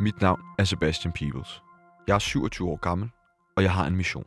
Mit 0.00 0.20
navn 0.20 0.40
er 0.58 0.64
Sebastian 0.64 1.12
Peebles. 1.12 1.62
Jeg 2.06 2.14
er 2.14 2.18
27 2.18 2.68
år 2.68 2.76
gammel, 2.76 3.10
og 3.56 3.62
jeg 3.62 3.72
har 3.72 3.86
en 3.86 3.96
mission. 3.96 4.24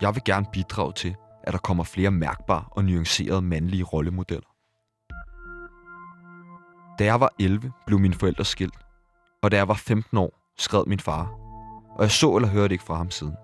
Jeg 0.00 0.14
vil 0.14 0.22
gerne 0.24 0.46
bidrage 0.52 0.92
til, 0.92 1.16
at 1.42 1.52
der 1.52 1.58
kommer 1.58 1.84
flere 1.84 2.10
mærkbare 2.10 2.64
og 2.70 2.84
nuancerede 2.84 3.42
mandlige 3.42 3.84
rollemodeller. 3.84 4.50
Da 6.98 7.04
jeg 7.04 7.20
var 7.20 7.34
11, 7.38 7.72
blev 7.86 7.98
mine 7.98 8.14
forældre 8.14 8.44
skilt, 8.44 8.78
og 9.42 9.50
da 9.50 9.56
jeg 9.56 9.68
var 9.68 9.74
15 9.74 10.18
år, 10.18 10.52
skred 10.58 10.84
min 10.86 11.00
far, 11.00 11.24
og 11.96 12.02
jeg 12.02 12.10
så 12.10 12.36
eller 12.36 12.48
hørte 12.48 12.74
ikke 12.74 12.84
fra 12.84 12.94
ham 12.94 13.10
siden. 13.10 13.36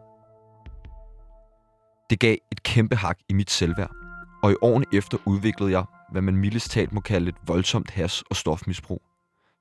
Det 2.11 2.21
gav 2.21 2.37
et 2.53 2.63
kæmpe 2.63 2.97
hak 2.97 3.19
i 3.29 3.33
mit 3.33 3.51
selvværd, 3.51 3.91
og 4.43 4.53
i 4.53 4.57
årene 4.63 4.87
efter 4.93 5.19
udviklede 5.27 5.71
jeg, 5.71 5.85
hvad 6.13 6.23
man 6.23 6.37
mildest 6.37 6.71
talt 6.71 6.93
må 6.93 7.01
kalde 7.01 7.29
et 7.29 7.37
voldsomt 7.47 7.91
has- 7.91 8.23
og 8.23 8.37
stofmisbrug, 8.37 9.03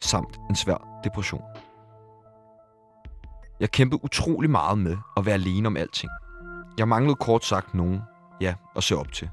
samt 0.04 0.40
en 0.50 0.56
svær 0.56 1.00
depression. 1.04 1.42
Jeg 3.60 3.72
kæmpede 3.72 4.04
utrolig 4.04 4.50
meget 4.50 4.78
med 4.78 4.98
at 5.18 5.26
være 5.26 5.34
alene 5.34 5.68
om 5.68 5.78
alting. 5.78 6.12
Jeg 6.78 6.88
manglede 6.88 7.16
kort 7.16 7.46
sagt 7.46 7.74
nogen, 7.74 8.02
ja, 8.42 8.54
at 8.76 8.84
se 8.84 8.98
op 8.98 9.12
til. 9.12 9.30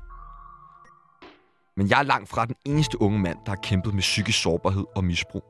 Men 1.77 1.89
jeg 1.89 1.99
er 1.99 2.03
langt 2.03 2.29
fra 2.29 2.47
den 2.47 2.55
eneste 2.67 3.03
unge 3.03 3.19
mand, 3.19 3.39
der 3.47 3.51
har 3.51 3.59
kæmpet 3.63 3.95
med 3.95 4.01
psykisk 4.01 4.43
sårbarhed 4.43 4.85
og 4.97 5.05
misbrug. 5.05 5.45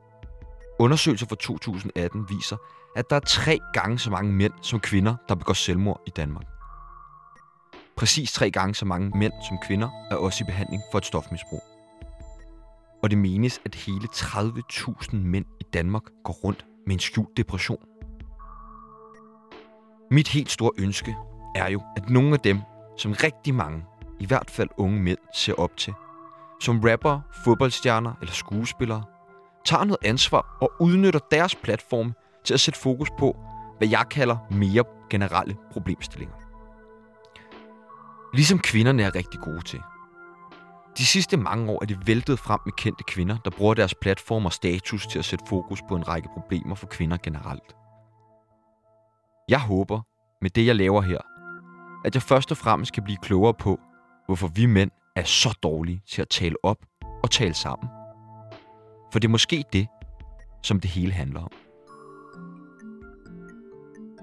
Undersøgelser 0.79 1.27
fra 1.27 1.35
2018 1.35 2.29
viser, 2.29 2.57
at 2.95 3.09
der 3.09 3.15
er 3.15 3.19
tre 3.19 3.59
gange 3.73 3.99
så 3.99 4.11
mange 4.11 4.33
mænd 4.33 4.53
som 4.61 4.79
kvinder, 4.79 5.15
der 5.29 5.35
begår 5.35 5.53
selvmord 5.53 6.01
i 6.07 6.09
Danmark. 6.09 6.45
Præcis 7.97 8.33
tre 8.33 8.51
gange 8.51 8.75
så 8.75 8.85
mange 8.85 9.17
mænd 9.17 9.33
som 9.47 9.57
kvinder 9.67 9.89
er 10.11 10.15
også 10.15 10.43
i 10.43 10.45
behandling 10.45 10.83
for 10.91 10.97
et 10.97 11.05
stofmisbrug. 11.05 11.72
Og 13.03 13.09
det 13.09 13.17
menes, 13.17 13.61
at 13.65 13.75
hele 13.75 14.07
30.000 14.15 15.15
mænd 15.15 15.45
i 15.59 15.63
Danmark 15.73 16.03
går 16.23 16.33
rundt 16.33 16.65
med 16.85 16.93
en 16.93 16.99
skjult 16.99 17.37
depression. 17.37 17.83
Mit 20.11 20.27
helt 20.27 20.51
store 20.51 20.71
ønske 20.79 21.15
er 21.55 21.69
jo, 21.69 21.81
at 21.97 22.09
nogle 22.09 22.33
af 22.33 22.39
dem, 22.39 22.59
som 22.97 23.11
rigtig 23.23 23.55
mange, 23.55 23.85
i 24.19 24.25
hvert 24.25 24.51
fald 24.51 24.69
unge 24.77 25.01
mænd, 25.01 25.17
ser 25.35 25.53
op 25.53 25.77
til, 25.77 25.93
som 26.61 26.79
rapper, 26.79 27.21
fodboldstjerner 27.43 28.13
eller 28.21 28.33
skuespillere, 28.33 29.03
tager 29.65 29.83
noget 29.83 30.05
ansvar 30.05 30.57
og 30.61 30.71
udnytter 30.79 31.19
deres 31.31 31.55
platform 31.55 32.13
til 32.43 32.53
at 32.53 32.59
sætte 32.59 32.79
fokus 32.79 33.09
på, 33.19 33.37
hvad 33.77 33.87
jeg 33.87 34.05
kalder 34.11 34.37
mere 34.51 34.83
generelle 35.09 35.57
problemstillinger. 35.71 36.35
Ligesom 38.33 38.59
kvinderne 38.59 39.03
er 39.03 39.15
rigtig 39.15 39.39
gode 39.39 39.61
til. 39.61 39.79
De 40.97 41.05
sidste 41.05 41.37
mange 41.37 41.71
år 41.71 41.79
er 41.81 41.85
det 41.85 42.07
væltet 42.07 42.39
frem 42.39 42.59
med 42.65 42.73
kendte 42.73 43.03
kvinder, 43.03 43.37
der 43.45 43.51
bruger 43.51 43.73
deres 43.73 43.95
platform 43.95 44.45
og 44.45 44.53
status 44.53 45.07
til 45.07 45.19
at 45.19 45.25
sætte 45.25 45.45
fokus 45.49 45.81
på 45.89 45.95
en 45.95 46.07
række 46.07 46.29
problemer 46.33 46.75
for 46.75 46.87
kvinder 46.87 47.17
generelt. 47.23 47.75
Jeg 49.49 49.59
håber, 49.59 50.01
med 50.41 50.49
det 50.49 50.65
jeg 50.65 50.75
laver 50.75 51.01
her, 51.01 51.19
at 52.05 52.15
jeg 52.15 52.21
først 52.21 52.51
og 52.51 52.57
fremmest 52.57 52.93
kan 52.93 53.03
blive 53.03 53.17
klogere 53.21 53.53
på, 53.53 53.79
hvorfor 54.25 54.47
vi 54.47 54.65
mænd 54.65 54.91
er 55.15 55.23
så 55.23 55.57
dårlige 55.63 56.01
til 56.09 56.21
at 56.21 56.29
tale 56.29 56.55
op 56.63 56.77
og 57.23 57.31
tale 57.31 57.53
sammen. 57.53 57.89
For 59.11 59.19
det 59.19 59.27
er 59.27 59.31
måske 59.31 59.63
det, 59.73 59.87
som 60.63 60.79
det 60.79 60.89
hele 60.89 61.11
handler 61.11 61.41
om. 61.41 61.51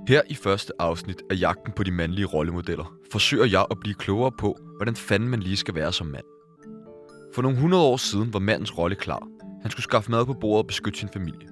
Her 0.09 0.23
i 0.29 0.35
første 0.35 0.73
afsnit 0.79 1.23
af 1.31 1.41
Jagten 1.41 1.73
på 1.73 1.83
de 1.83 1.91
mandlige 1.91 2.27
rollemodeller 2.27 2.93
forsøger 3.13 3.47
jeg 3.47 3.67
at 3.71 3.81
blive 3.81 3.95
klogere 3.95 4.33
på, 4.33 4.57
hvordan 4.77 4.97
fanden 4.97 5.29
man 5.29 5.41
lige 5.41 5.57
skal 5.57 5.75
være 5.75 5.93
som 5.93 6.07
mand. 6.07 6.40
For 7.35 7.43
nogle 7.43 7.59
hundrede 7.59 7.83
år 7.83 7.97
siden 7.97 8.33
var 8.33 8.39
mandens 8.39 8.79
rolle 8.79 8.97
klar. 8.97 9.29
Han 9.63 9.71
skulle 9.71 9.85
skaffe 9.85 10.11
mad 10.11 10.27
på 10.27 10.33
bordet 10.33 10.59
og 10.59 10.67
beskytte 10.67 10.99
sin 10.99 11.09
familie. 11.13 11.49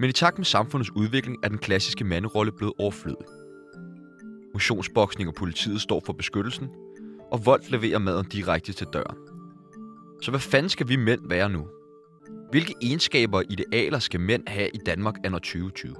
Men 0.00 0.10
i 0.10 0.12
takt 0.12 0.38
med 0.38 0.44
samfundets 0.44 0.90
udvikling 0.90 1.36
er 1.42 1.48
den 1.48 1.58
klassiske 1.58 2.04
manderolle 2.04 2.52
blevet 2.52 2.72
overflødig. 2.78 3.26
Motionsboksning 4.52 5.28
og 5.28 5.34
politiet 5.34 5.80
står 5.80 6.02
for 6.06 6.12
beskyttelsen, 6.12 6.68
og 7.32 7.46
vold 7.46 7.62
leverer 7.68 7.98
maden 7.98 8.26
direkte 8.26 8.72
til 8.72 8.86
døren. 8.92 9.16
Så 10.22 10.30
hvad 10.30 10.40
fanden 10.40 10.70
skal 10.70 10.88
vi 10.88 10.96
mænd 10.96 11.28
være 11.28 11.48
nu? 11.48 11.66
Hvilke 12.50 12.74
egenskaber 12.82 13.38
og 13.38 13.44
idealer 13.50 13.98
skal 13.98 14.20
mænd 14.20 14.42
have 14.48 14.68
i 14.74 14.78
Danmark 14.86 15.14
anno 15.24 15.38
2020? 15.38 15.94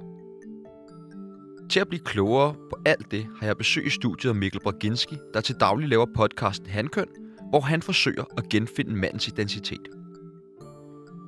Til 1.69 1.79
at 1.79 1.87
blive 1.87 2.03
klogere 2.05 2.53
på 2.53 2.77
alt 2.85 3.11
det, 3.11 3.27
har 3.39 3.47
jeg 3.47 3.57
besøg 3.57 3.85
i 3.85 3.89
studiet 3.89 4.29
af 4.29 4.35
Mikkel 4.35 4.61
Braginski, 4.61 5.17
der 5.33 5.41
til 5.41 5.55
daglig 5.59 5.89
laver 5.89 6.05
podcasten 6.15 6.69
Handkøn, 6.69 7.07
hvor 7.49 7.59
han 7.59 7.81
forsøger 7.81 8.23
at 8.37 8.49
genfinde 8.49 8.95
mandens 8.95 9.27
identitet. 9.27 9.87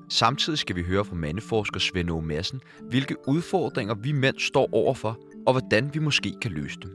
Samtidig 0.09 0.59
skal 0.59 0.75
vi 0.75 0.83
høre 0.83 1.05
fra 1.05 1.16
mandeforsker 1.16 1.79
Svend 1.79 2.09
Aage 2.09 2.22
Madsen, 2.22 2.61
hvilke 2.81 3.16
udfordringer 3.28 3.95
vi 3.95 4.11
mænd 4.11 4.39
står 4.39 4.69
overfor, 4.73 5.19
og 5.47 5.53
hvordan 5.53 5.94
vi 5.94 6.00
måske 6.00 6.33
kan 6.41 6.51
løse 6.51 6.79
dem. 6.81 6.91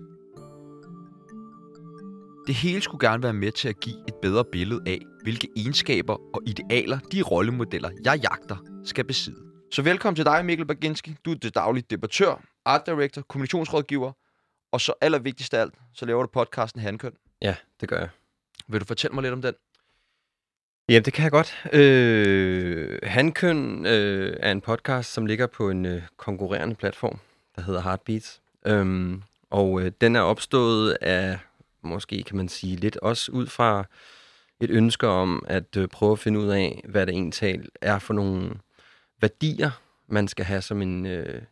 Det 2.46 2.54
hele 2.54 2.80
skulle 2.80 3.08
gerne 3.08 3.22
være 3.22 3.32
med 3.32 3.52
til 3.52 3.68
at 3.68 3.80
give 3.80 3.96
et 4.08 4.14
bedre 4.22 4.44
billede 4.52 4.80
af, 4.86 5.00
hvilke 5.22 5.48
egenskaber 5.56 6.12
og 6.34 6.42
idealer 6.46 6.98
de 6.98 7.22
rollemodeller, 7.22 7.90
jeg 8.04 8.20
jagter, 8.22 8.56
skal 8.84 9.04
besidde. 9.04 9.38
Så 9.70 9.82
velkommen 9.82 10.16
til 10.16 10.24
dig, 10.24 10.44
Mikkel 10.44 10.66
Baginski. 10.66 11.16
Du 11.24 11.30
er 11.30 11.34
det 11.34 11.54
daglige 11.54 11.84
debattør, 11.90 12.42
art 12.64 12.86
director, 12.86 13.22
kommunikationsrådgiver, 13.22 14.12
og 14.72 14.80
så 14.80 14.92
allervigtigst 15.00 15.54
af 15.54 15.60
alt, 15.60 15.74
så 15.94 16.06
laver 16.06 16.22
du 16.22 16.28
podcasten 16.32 16.80
Handkøn. 16.80 17.12
Ja, 17.42 17.56
det 17.80 17.88
gør 17.88 17.98
jeg. 17.98 18.08
Vil 18.72 18.80
du 18.80 18.84
fortælle 18.84 19.14
mig 19.14 19.22
lidt 19.22 19.32
om 19.32 19.42
den? 19.42 19.54
Ja, 20.88 20.98
det 20.98 21.12
kan 21.12 21.22
jeg 21.22 21.30
godt. 21.30 21.64
Øh, 21.72 22.98
Handkøn 23.02 23.86
øh, 23.86 24.36
er 24.40 24.52
en 24.52 24.60
podcast, 24.60 25.12
som 25.12 25.26
ligger 25.26 25.46
på 25.46 25.70
en 25.70 25.86
øh, 25.86 26.02
konkurrerende 26.16 26.74
platform, 26.74 27.18
der 27.56 27.62
hedder 27.62 27.82
Heartbeats. 27.82 28.42
Øhm, 28.66 29.22
og 29.50 29.82
øh, 29.82 29.92
den 30.00 30.16
er 30.16 30.20
opstået 30.20 30.98
af, 31.00 31.38
måske 31.82 32.22
kan 32.22 32.36
man 32.36 32.48
sige, 32.48 32.76
lidt 32.76 32.96
også 32.96 33.32
ud 33.32 33.46
fra 33.46 33.84
et 34.60 34.70
ønske 34.70 35.08
om 35.08 35.44
at 35.48 35.76
øh, 35.76 35.88
prøve 35.88 36.12
at 36.12 36.18
finde 36.18 36.40
ud 36.40 36.48
af, 36.48 36.84
hvad 36.88 37.06
det 37.06 37.12
egentlig 37.12 37.64
er 37.80 37.98
for 37.98 38.14
nogle 38.14 38.50
værdier, 39.20 39.70
man 40.06 40.28
skal 40.28 40.44
have 40.44 40.62
som 40.62 40.82
en, 40.82 41.06
øh, 41.06 41.42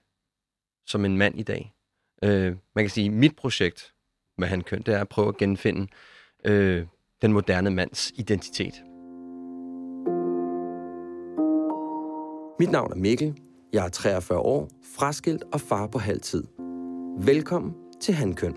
som 0.86 1.04
en 1.04 1.16
mand 1.16 1.38
i 1.38 1.42
dag. 1.42 1.74
Øh, 2.24 2.56
man 2.74 2.84
kan 2.84 2.90
sige, 2.90 3.06
at 3.06 3.12
mit 3.12 3.36
projekt 3.36 3.92
med 4.38 4.48
Handkøn, 4.48 4.82
det 4.82 4.94
er 4.94 5.00
at 5.00 5.08
prøve 5.08 5.28
at 5.28 5.36
genfinde 5.36 5.86
øh, 6.44 6.86
den 7.22 7.32
moderne 7.32 7.70
mands 7.70 8.12
identitet. 8.16 8.74
Mit 12.58 12.70
navn 12.70 12.92
er 12.92 12.96
Mikkel. 12.96 13.34
Jeg 13.72 13.84
er 13.84 13.88
43 13.88 14.38
år, 14.38 14.68
fraskilt 14.96 15.44
og 15.52 15.60
far 15.60 15.86
på 15.86 15.98
halvtid. 15.98 16.44
Velkommen 17.18 17.74
til 18.00 18.14
Handkøn. 18.14 18.54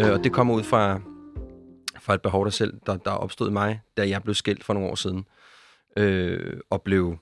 Øh, 0.00 0.12
og 0.12 0.24
det 0.24 0.32
kommer 0.32 0.54
ud 0.54 0.62
fra, 0.62 1.00
fra 2.00 2.14
et 2.14 2.22
behov, 2.22 2.44
der 2.44 2.50
selv, 2.50 2.80
der, 2.86 2.96
der 2.96 3.10
opstod 3.10 3.50
mig, 3.50 3.80
da 3.96 4.08
jeg 4.08 4.22
blev 4.22 4.34
skilt 4.34 4.64
for 4.64 4.74
nogle 4.74 4.88
år 4.90 4.94
siden. 4.94 5.24
Øh, 5.96 6.60
og 6.70 6.82
blev 6.82 7.16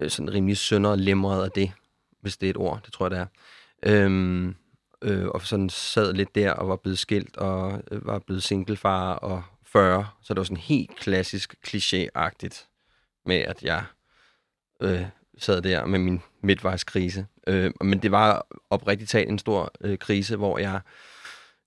øh, 0.00 0.10
sådan 0.10 0.34
rimelig 0.34 0.56
sønder 0.56 0.90
og 0.90 0.98
lemret 0.98 1.44
af 1.44 1.50
det, 1.50 1.72
hvis 2.20 2.36
det 2.36 2.46
er 2.46 2.50
et 2.50 2.56
ord, 2.56 2.80
det 2.84 2.92
tror 2.92 3.06
jeg, 3.06 3.10
det 3.10 3.18
er. 3.18 3.26
Øhm, 3.82 4.54
øh, 5.02 5.26
og 5.26 5.42
sådan 5.42 5.68
sad 5.68 6.12
lidt 6.12 6.34
der 6.34 6.52
og 6.52 6.68
var 6.68 6.76
blevet 6.76 6.98
skilt 6.98 7.36
og 7.36 7.82
øh, 7.90 8.06
var 8.06 8.18
blevet 8.18 8.42
singlefar 8.42 9.12
og 9.14 9.42
40. 9.66 10.06
Så 10.22 10.34
det 10.34 10.38
var 10.38 10.44
sådan 10.44 10.56
helt 10.56 10.96
klassisk 10.96 11.54
klichéagtigt 11.66 12.66
med, 13.26 13.36
at 13.36 13.62
jeg 13.62 13.84
øh, 14.82 15.04
sad 15.38 15.62
der 15.62 15.86
med 15.86 15.98
min 15.98 16.22
midtvejskrise. 16.42 17.26
Øh, 17.46 17.70
men 17.80 17.98
det 17.98 18.10
var 18.10 18.46
oprigtigt 18.70 19.10
talt 19.10 19.28
en 19.28 19.38
stor 19.38 19.72
øh, 19.80 19.98
krise, 19.98 20.36
hvor 20.36 20.58
jeg 20.58 20.80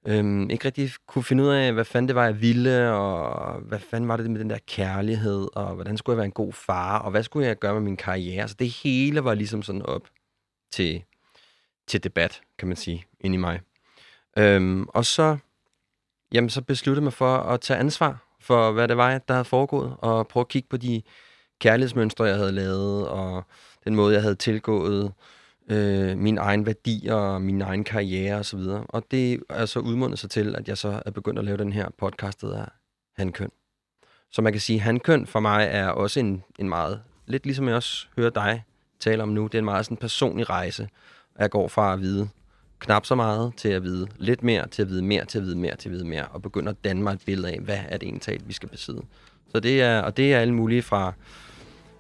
øh, 0.08 0.50
ikke 0.50 0.66
rigtig 0.66 0.92
kunne 1.08 1.24
finde 1.24 1.44
ud 1.44 1.50
af, 1.50 1.74
hvad 1.74 1.86
fanden 1.86 2.08
det 2.08 2.16
var, 2.16 2.26
jeg 2.26 2.42
ville, 2.42 2.92
og 2.92 3.60
hvad 3.62 3.80
fanden 3.80 4.08
var 4.08 4.18
det 4.18 4.32
med 4.32 4.40
den 4.40 4.50
der 4.50 4.58
kærlighed, 4.68 5.48
og 5.54 5.76
hvordan 5.76 5.98
skulle 5.98 6.14
jeg 6.14 6.18
være 6.18 6.26
en 6.26 6.32
god 6.32 6.54
far, 6.54 7.00
og 7.00 7.12
hvad 7.12 7.24
skulle 7.24 7.48
jeg 7.48 7.60
gøre 7.60 7.74
med 7.74 7.82
min 7.82 7.98
karriere. 7.98 8.48
Så 8.48 8.56
det 8.60 8.70
hele 8.70 9.24
var 9.24 9.34
ligesom 9.34 9.64
sådan 9.64 9.82
op 9.82 10.08
til, 10.72 11.04
til 11.88 12.04
debat, 12.04 12.42
kan 12.58 12.68
man 12.68 12.78
sige, 12.78 13.06
ind 13.20 13.34
i 13.34 13.38
mig. 13.38 13.62
Øhm, 14.38 14.88
og 14.88 15.06
så, 15.06 15.38
jamen, 16.34 16.50
så 16.50 16.62
besluttede 16.62 17.02
jeg 17.02 17.04
mig 17.04 17.14
for 17.14 17.38
at 17.38 17.62
tage 17.62 17.80
ansvar 17.80 18.28
for, 18.40 18.72
hvad 18.72 18.88
det 18.88 18.98
var, 18.98 19.18
der 19.18 19.34
havde 19.34 19.46
foregået, 19.46 19.96
og 19.98 20.28
prøve 20.28 20.42
at 20.42 20.48
kigge 20.48 20.70
på 20.70 20.78
de 20.78 21.02
kærlighedsmønstre, 21.60 22.24
jeg 22.24 22.36
havde 22.36 22.52
lavet, 22.52 23.08
og 23.08 23.44
den 23.84 23.96
måde, 23.96 24.14
jeg 24.14 24.22
havde 24.22 24.36
tilgået 24.36 25.14
øh, 25.70 26.18
min 26.18 26.38
egen 26.38 26.66
værdi 26.66 27.08
og 27.12 27.42
min 27.42 27.62
egen 27.62 27.84
karriere 27.84 28.40
osv. 28.40 28.60
Og, 28.60 28.86
og 28.90 29.04
det 29.12 29.44
er 29.50 29.66
så 29.66 29.80
udmundet 29.80 30.20
sig 30.20 30.30
til, 30.30 30.56
at 30.56 30.68
jeg 30.68 30.78
så 30.78 31.02
er 31.06 31.12
begyndt 31.12 31.40
at 31.40 31.46
lave 31.46 31.58
den 31.58 31.74
her 31.74 31.90
podcast, 31.98 32.42
der 32.42 32.58
er 32.58 32.70
Handkøn. 33.18 33.52
Så 34.32 34.42
man 34.42 34.54
kan 34.54 34.62
sige, 34.62 34.80
Handkøn 34.80 35.28
for 35.28 35.40
mig 35.40 35.68
er 35.72 35.88
også 35.88 36.20
en, 36.20 36.44
en 36.60 36.70
meget, 36.70 37.02
lidt 37.26 37.46
ligesom 37.46 37.68
jeg 37.68 37.76
også 37.76 38.08
hører 38.18 38.30
dig 38.30 38.64
tale 39.02 39.24
om 39.24 39.30
nu, 39.30 39.44
det 39.44 39.56
er 39.56 39.60
en 39.60 39.66
meget 39.66 39.86
sådan 39.86 39.98
personlig 39.98 40.50
rejse. 40.50 40.90
Jeg 41.40 41.50
går 41.50 41.68
fra 41.68 41.94
at 41.94 42.02
vide, 42.02 42.30
knap 42.80 43.06
så 43.06 43.16
meget, 43.16 43.54
til 43.58 43.70
at 43.70 43.84
vide 43.84 44.08
lidt 44.18 44.44
mere, 44.44 44.68
til 44.68 44.82
at 44.82 44.90
vide 44.90 45.04
mere, 45.04 45.26
til 45.26 45.38
at 45.38 45.44
vide 45.44 45.58
mere, 45.58 45.76
til 45.76 45.90
at 45.90 45.94
vide 45.94 46.06
mere, 46.06 46.26
og 46.26 46.42
begynder 46.42 46.72
at 46.72 46.84
danne 46.84 47.04
mig 47.04 47.14
et 47.14 47.22
billede 47.26 47.54
af, 47.54 47.60
hvad 47.60 47.80
er 47.90 47.98
det 47.98 48.08
egentlig, 48.08 48.48
vi 48.48 48.54
skal 48.54 48.70
besidde. 48.70 49.02
Så 49.52 49.60
det 49.60 49.82
er, 49.82 50.02
og 50.02 50.18
det 50.18 50.34
er 50.34 50.40
alle 50.40 50.54
mulige 50.54 50.82
fra 50.82 51.14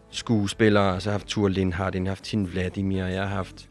skuespillere, 0.09 0.93
altså 0.93 1.09
jeg 1.09 1.13
har 1.13 1.19
haft 1.19 1.27
Tur 1.27 1.47
Lindhardt, 1.47 1.95
jeg 1.95 2.01
har 2.03 2.07
haft 2.07 2.23
Tine 2.23 2.47
Vladimir, 2.47 3.05
jeg 3.05 3.21
har 3.21 3.35
haft 3.35 3.69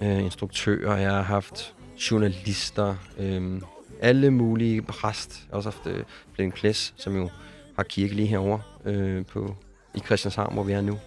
øh, 0.00 0.24
instruktører, 0.24 0.96
jeg 0.96 1.10
har 1.10 1.22
haft 1.22 1.74
journalister, 2.10 2.94
øh, 3.18 3.60
alle 4.00 4.30
mulige 4.30 4.82
præst. 4.82 5.40
Jeg 5.42 5.52
har 5.52 5.56
også 5.56 5.70
haft 5.70 5.86
øh, 5.86 6.04
Flemming 6.34 6.54
Ples, 6.54 6.94
som 6.96 7.16
jo 7.16 7.30
har 7.76 7.82
kirke 7.82 8.14
lige 8.14 8.28
herovre 8.28 8.62
øh, 8.84 9.26
på, 9.26 9.56
i 9.94 9.98
Christianshavn, 9.98 10.54
hvor 10.54 10.62
vi 10.62 10.72
er 10.72 10.80
nu. 10.80 10.98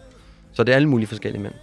Så 0.57 0.63
det 0.63 0.71
er 0.71 0.75
alle 0.75 0.89
mulige 0.89 1.07
forskellige 1.07 1.43
mænd. 1.43 1.53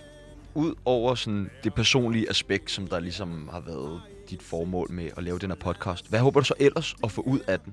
Ud 0.55 0.75
over 0.85 1.15
sådan 1.15 1.51
det 1.65 1.75
personlige 1.75 2.31
aspekt, 2.31 2.71
som 2.71 2.87
der 2.87 3.01
ligesom 3.01 3.49
har 3.53 3.61
været 3.61 4.01
dit 4.31 4.43
formål 4.43 4.91
med 4.91 5.11
at 5.17 5.23
lave 5.23 5.39
den 5.39 5.51
her 5.51 5.57
podcast, 5.57 6.09
hvad 6.09 6.21
håber 6.21 6.41
du 6.41 6.47
så 6.47 6.55
ellers 6.61 6.95
at 7.05 7.11
få 7.11 7.21
ud 7.21 7.39
af 7.47 7.61
den? 7.61 7.73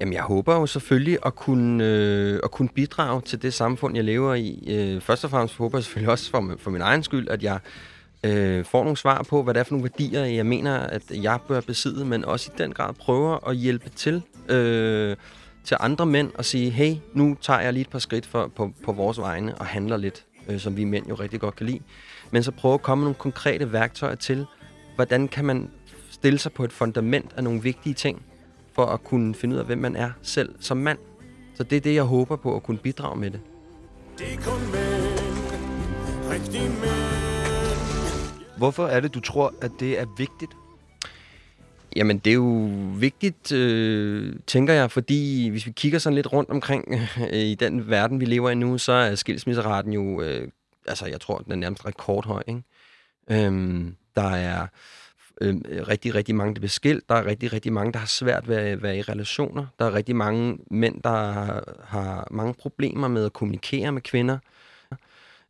Jamen, 0.00 0.14
jeg 0.14 0.22
håber 0.22 0.54
jo 0.54 0.66
selvfølgelig 0.66 1.18
at 1.26 1.34
kunne, 1.34 1.84
øh, 1.84 2.40
at 2.44 2.50
kunne 2.50 2.68
bidrage 2.68 3.20
til 3.20 3.42
det 3.42 3.54
samfund, 3.54 3.96
jeg 3.96 4.04
lever 4.04 4.34
i. 4.34 4.64
Øh, 4.68 5.00
først 5.00 5.24
og 5.24 5.30
fremmest 5.30 5.56
håber 5.56 5.78
jeg 5.78 5.84
selvfølgelig 5.84 6.10
også 6.10 6.30
for, 6.30 6.54
for 6.58 6.70
min 6.70 6.80
egen 6.80 7.02
skyld, 7.02 7.28
at 7.28 7.42
jeg 7.42 7.58
øh, 8.24 8.64
får 8.64 8.82
nogle 8.82 8.96
svar 8.96 9.22
på, 9.22 9.42
hvad 9.42 9.54
det 9.54 9.60
er 9.60 9.64
for 9.64 9.74
nogle 9.74 9.90
værdier, 9.98 10.24
jeg 10.24 10.46
mener, 10.46 10.76
at 10.78 11.02
jeg 11.10 11.38
bør 11.48 11.60
besidde, 11.60 12.04
men 12.04 12.24
også 12.24 12.50
i 12.54 12.58
den 12.58 12.72
grad 12.72 12.94
prøver 12.94 13.48
at 13.48 13.56
hjælpe 13.56 13.90
til 13.90 14.22
øh, 14.48 15.16
til 15.64 15.76
andre 15.80 16.06
mænd 16.06 16.30
og 16.34 16.44
sige, 16.44 16.70
hey, 16.70 16.94
nu 17.14 17.36
tager 17.40 17.60
jeg 17.60 17.72
lige 17.72 17.80
et 17.80 17.88
par 17.88 17.98
skridt 17.98 18.26
for, 18.26 18.50
på, 18.56 18.72
på 18.84 18.92
vores 18.92 19.18
vegne 19.18 19.54
og 19.54 19.66
handler 19.66 19.96
lidt, 19.96 20.24
øh, 20.48 20.60
som 20.60 20.76
vi 20.76 20.84
mænd 20.84 21.06
jo 21.08 21.14
rigtig 21.14 21.40
godt 21.40 21.56
kan 21.56 21.66
lide. 21.66 21.80
Men 22.30 22.42
så 22.42 22.50
prøve 22.50 22.74
at 22.74 22.82
komme 22.82 23.02
med 23.02 23.06
nogle 23.06 23.18
konkrete 23.18 23.72
værktøjer 23.72 24.14
til, 24.14 24.46
hvordan 24.94 25.28
kan 25.28 25.44
man 25.44 25.70
stille 26.10 26.38
sig 26.38 26.52
på 26.52 26.64
et 26.64 26.72
fundament 26.72 27.32
af 27.36 27.44
nogle 27.44 27.62
vigtige 27.62 27.94
ting, 27.94 28.22
for 28.72 28.86
at 28.86 29.04
kunne 29.04 29.34
finde 29.34 29.54
ud 29.54 29.60
af, 29.60 29.66
hvem 29.66 29.78
man 29.78 29.96
er 29.96 30.10
selv 30.22 30.54
som 30.60 30.76
mand. 30.76 30.98
Så 31.54 31.62
det 31.62 31.76
er 31.76 31.80
det, 31.80 31.94
jeg 31.94 32.02
håber 32.02 32.36
på 32.36 32.56
at 32.56 32.62
kunne 32.62 32.78
bidrage 32.78 33.16
med 33.20 33.30
det. 33.30 33.40
Det 34.18 34.26
er 34.32 34.36
kun 34.36 34.60
mænd, 34.60 35.18
rigtig 36.30 36.62
mænd. 36.62 37.20
Hvorfor 38.58 38.86
er 38.86 39.00
det, 39.00 39.14
du 39.14 39.20
tror, 39.20 39.54
at 39.62 39.70
det 39.80 40.00
er 40.00 40.06
vigtigt? 40.16 40.52
Jamen, 41.96 42.18
det 42.18 42.30
er 42.30 42.34
jo 42.34 42.70
vigtigt, 42.96 43.52
øh, 43.52 44.34
tænker 44.46 44.74
jeg, 44.74 44.90
fordi 44.90 45.48
hvis 45.48 45.66
vi 45.66 45.72
kigger 45.72 45.98
sådan 45.98 46.14
lidt 46.14 46.32
rundt 46.32 46.50
omkring 46.50 46.94
øh, 47.32 47.38
i 47.38 47.54
den 47.54 47.90
verden, 47.90 48.20
vi 48.20 48.24
lever 48.24 48.50
i 48.50 48.54
nu, 48.54 48.78
så 48.78 48.92
er 48.92 49.14
skilsmisseraten 49.14 49.92
jo, 49.92 50.22
øh, 50.22 50.48
altså 50.86 51.06
jeg 51.06 51.20
tror, 51.20 51.38
den 51.38 51.52
er 51.52 51.56
nærmest 51.56 51.86
rekordhøj. 51.86 52.42
Ikke? 52.48 52.62
Øhm, 53.30 53.96
der 54.16 54.30
er 54.30 54.66
øh, 55.40 55.56
rigtig, 55.88 56.14
rigtig 56.14 56.34
mange, 56.34 56.54
der 56.54 56.60
bliver 56.60 56.68
skilt. 56.68 57.08
Der 57.08 57.14
er 57.14 57.26
rigtig, 57.26 57.52
rigtig 57.52 57.72
mange, 57.72 57.92
der 57.92 57.98
har 57.98 58.06
svært 58.06 58.48
ved 58.48 58.56
at 58.56 58.82
være 58.82 58.98
i 58.98 59.02
relationer. 59.02 59.66
Der 59.78 59.84
er 59.84 59.94
rigtig 59.94 60.16
mange 60.16 60.58
mænd, 60.70 61.02
der 61.02 61.32
har, 61.32 61.64
har 61.84 62.28
mange 62.30 62.54
problemer 62.54 63.08
med 63.08 63.24
at 63.24 63.32
kommunikere 63.32 63.92
med 63.92 64.02
kvinder. 64.02 64.38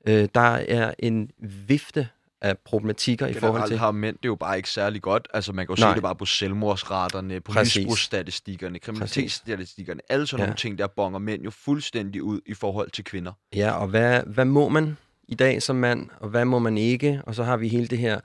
Øh, 0.06 0.28
der 0.34 0.40
er 0.68 0.94
en 0.98 1.30
vifte 1.66 2.08
af 2.42 2.58
problematikker 2.58 3.26
i 3.26 3.32
forhold 3.32 3.68
til... 3.68 3.78
har 3.78 3.90
mænd 3.90 4.16
det 4.22 4.28
jo 4.28 4.34
bare 4.34 4.56
ikke 4.56 4.70
særlig 4.70 5.02
godt. 5.02 5.28
Altså 5.34 5.52
man 5.52 5.66
kan 5.66 5.76
jo 5.76 5.80
Nej. 5.80 5.90
se 5.90 5.94
det 5.94 6.02
bare 6.02 6.16
på 6.16 6.24
selvmordsraterne, 6.24 7.40
på 7.40 7.52
misbrugsstatistikkerne, 7.58 8.78
kriminalitetsstatistikkerne, 8.78 10.00
alle 10.08 10.26
sådan 10.26 10.40
ja. 10.42 10.46
nogle 10.46 10.56
ting, 10.56 10.78
der 10.78 10.86
bonger 10.86 11.18
mænd 11.18 11.42
jo 11.42 11.50
fuldstændig 11.50 12.22
ud 12.22 12.40
i 12.46 12.54
forhold 12.54 12.90
til 12.90 13.04
kvinder. 13.04 13.32
Ja, 13.54 13.72
og 13.72 13.88
hvad, 13.88 14.22
hvad 14.26 14.44
må 14.44 14.68
man 14.68 14.96
i 15.28 15.34
dag 15.34 15.62
som 15.62 15.76
mand, 15.76 16.08
og 16.20 16.28
hvad 16.28 16.44
må 16.44 16.58
man 16.58 16.78
ikke? 16.78 17.22
Og 17.26 17.34
så 17.34 17.44
har 17.44 17.56
vi 17.56 17.68
hele 17.68 17.86
det 17.86 17.98
her 17.98 18.20